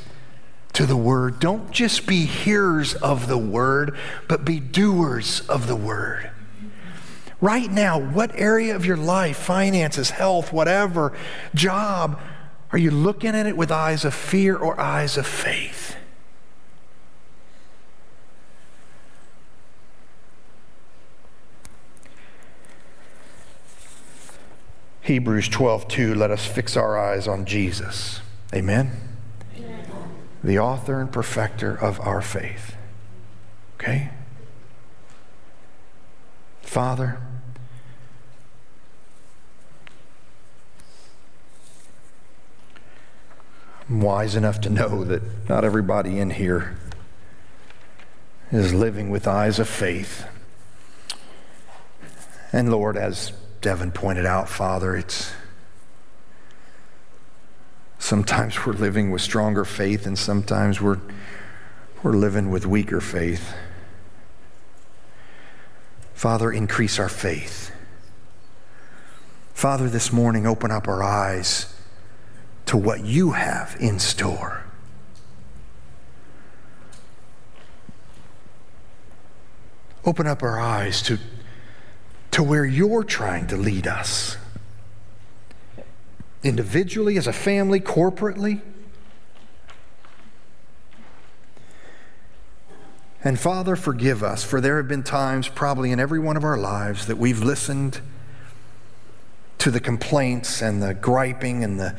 to 0.73 0.85
the 0.85 0.97
word. 0.97 1.39
Don't 1.39 1.71
just 1.71 2.05
be 2.05 2.25
hearers 2.25 2.93
of 2.95 3.27
the 3.27 3.37
word, 3.37 3.97
but 4.27 4.43
be 4.43 4.59
doers 4.59 5.39
of 5.47 5.67
the 5.67 5.75
word. 5.75 6.29
Right 7.39 7.71
now, 7.71 7.97
what 7.97 8.31
area 8.35 8.75
of 8.75 8.85
your 8.85 8.97
life, 8.97 9.37
finances, 9.37 10.09
health, 10.09 10.51
whatever, 10.51 11.13
job, 11.55 12.19
are 12.73 12.77
you 12.77 12.91
looking 12.91 13.35
at 13.35 13.47
it 13.47 13.55
with 13.55 13.71
eyes 13.71 14.03
of 14.03 14.13
fear 14.13 14.57
or 14.57 14.77
eyes 14.79 15.15
of 15.15 15.25
faith? 15.25 15.95
Hebrews 25.01 25.49
12, 25.49 25.87
2, 25.87 26.15
let 26.15 26.29
us 26.29 26.45
fix 26.45 26.77
our 26.77 26.97
eyes 26.97 27.27
on 27.27 27.45
Jesus. 27.45 28.21
Amen? 28.53 28.91
Amen. 29.57 29.85
The 30.43 30.59
author 30.59 31.01
and 31.01 31.11
perfecter 31.11 31.75
of 31.75 31.99
our 32.01 32.21
faith. 32.21 32.75
Okay? 33.75 34.11
Father, 36.61 37.17
I'm 43.89 44.01
wise 44.01 44.35
enough 44.35 44.61
to 44.61 44.69
know 44.69 45.03
that 45.03 45.49
not 45.49 45.65
everybody 45.65 46.19
in 46.19 46.29
here 46.29 46.77
is 48.51 48.73
living 48.73 49.09
with 49.09 49.27
eyes 49.27 49.57
of 49.57 49.67
faith. 49.67 50.25
And 52.53 52.69
Lord, 52.69 52.97
as 52.97 53.33
Devin 53.61 53.91
pointed 53.91 54.25
out, 54.25 54.49
Father, 54.49 54.95
it's 54.95 55.31
sometimes 57.99 58.65
we're 58.65 58.73
living 58.73 59.11
with 59.11 59.21
stronger 59.21 59.63
faith 59.63 60.07
and 60.07 60.17
sometimes 60.17 60.81
we're, 60.81 60.99
we're 62.01 62.13
living 62.13 62.49
with 62.49 62.65
weaker 62.65 62.99
faith. 62.99 63.53
Father, 66.15 66.51
increase 66.51 66.99
our 66.99 67.09
faith. 67.09 67.71
Father, 69.53 69.87
this 69.89 70.11
morning, 70.11 70.47
open 70.47 70.71
up 70.71 70.87
our 70.87 71.03
eyes 71.03 71.71
to 72.65 72.77
what 72.77 73.05
you 73.05 73.31
have 73.31 73.77
in 73.79 73.99
store. 73.99 74.63
Open 80.03 80.25
up 80.25 80.41
our 80.41 80.59
eyes 80.59 81.03
to 81.03 81.19
to 82.31 82.43
where 82.43 82.65
you're 82.65 83.03
trying 83.03 83.47
to 83.47 83.57
lead 83.57 83.87
us. 83.87 84.37
Individually, 86.43 87.17
as 87.17 87.27
a 87.27 87.33
family, 87.33 87.79
corporately. 87.79 88.61
And 93.23 93.39
Father, 93.39 93.75
forgive 93.75 94.23
us, 94.23 94.43
for 94.43 94.59
there 94.59 94.77
have 94.77 94.87
been 94.87 95.03
times, 95.03 95.47
probably 95.47 95.91
in 95.91 95.99
every 95.99 96.19
one 96.19 96.37
of 96.37 96.43
our 96.43 96.57
lives, 96.57 97.05
that 97.05 97.17
we've 97.17 97.43
listened 97.43 98.01
to 99.59 99.69
the 99.69 99.79
complaints 99.79 100.61
and 100.61 100.81
the 100.81 100.95
griping 100.95 101.63
and 101.63 101.79
the 101.79 101.95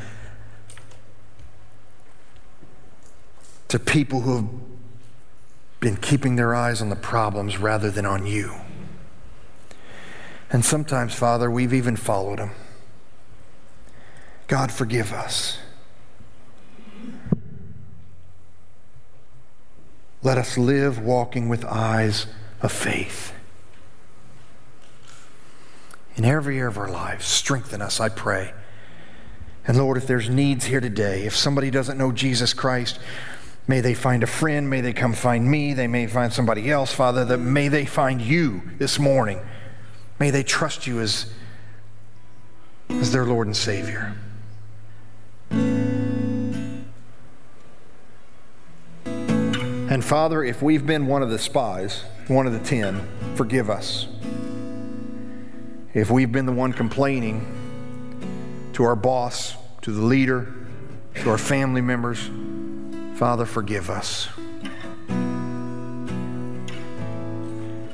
to 3.68 3.78
people 3.78 4.22
who 4.22 4.36
have 4.36 4.50
been 5.80 5.96
keeping 5.96 6.36
their 6.36 6.54
eyes 6.54 6.82
on 6.82 6.90
the 6.90 6.96
problems 6.96 7.56
rather 7.56 7.90
than 7.90 8.04
on 8.04 8.26
you. 8.26 8.52
And 10.52 10.62
sometimes, 10.62 11.14
Father, 11.14 11.50
we've 11.50 11.72
even 11.72 11.96
followed 11.96 12.38
him. 12.38 12.50
God, 14.48 14.70
forgive 14.70 15.10
us. 15.10 15.58
Let 20.22 20.36
us 20.36 20.58
live 20.58 20.98
walking 20.98 21.48
with 21.48 21.64
eyes 21.64 22.26
of 22.60 22.70
faith. 22.70 23.32
In 26.16 26.26
every 26.26 26.58
area 26.58 26.68
of 26.68 26.76
our 26.76 26.90
lives, 26.90 27.24
strengthen 27.24 27.80
us, 27.80 27.98
I 27.98 28.10
pray. 28.10 28.52
And 29.66 29.78
Lord, 29.78 29.96
if 29.96 30.06
there's 30.06 30.28
needs 30.28 30.66
here 30.66 30.80
today, 30.80 31.24
if 31.24 31.34
somebody 31.34 31.70
doesn't 31.70 31.96
know 31.96 32.12
Jesus 32.12 32.52
Christ, 32.52 33.00
may 33.66 33.80
they 33.80 33.94
find 33.94 34.22
a 34.22 34.26
friend, 34.26 34.68
may 34.68 34.82
they 34.82 34.92
come 34.92 35.14
find 35.14 35.50
me, 35.50 35.72
they 35.72 35.86
may 35.86 36.06
find 36.06 36.30
somebody 36.30 36.70
else, 36.70 36.92
Father, 36.92 37.24
that 37.24 37.38
may 37.38 37.68
they 37.68 37.86
find 37.86 38.20
you 38.20 38.62
this 38.76 38.98
morning. 38.98 39.40
May 40.22 40.30
they 40.30 40.44
trust 40.44 40.86
you 40.86 41.00
as, 41.00 41.26
as 42.88 43.10
their 43.10 43.24
Lord 43.24 43.48
and 43.48 43.56
Savior. 43.56 44.14
And 49.90 50.04
Father, 50.04 50.44
if 50.44 50.62
we've 50.62 50.86
been 50.86 51.08
one 51.08 51.24
of 51.24 51.30
the 51.30 51.40
spies, 51.40 52.04
one 52.28 52.46
of 52.46 52.52
the 52.52 52.60
ten, 52.60 53.04
forgive 53.34 53.68
us. 53.68 54.06
If 55.92 56.08
we've 56.08 56.30
been 56.30 56.46
the 56.46 56.52
one 56.52 56.72
complaining 56.72 57.44
to 58.74 58.84
our 58.84 58.94
boss, 58.94 59.56
to 59.80 59.90
the 59.90 60.02
leader, 60.02 60.54
to 61.16 61.30
our 61.30 61.38
family 61.38 61.80
members, 61.80 62.30
Father, 63.18 63.44
forgive 63.44 63.90
us. 63.90 64.28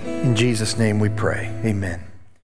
In 0.05 0.37
Jesus' 0.37 0.77
name 0.77 0.99
we 0.99 1.09
pray. 1.09 1.59
Amen. 1.65 2.08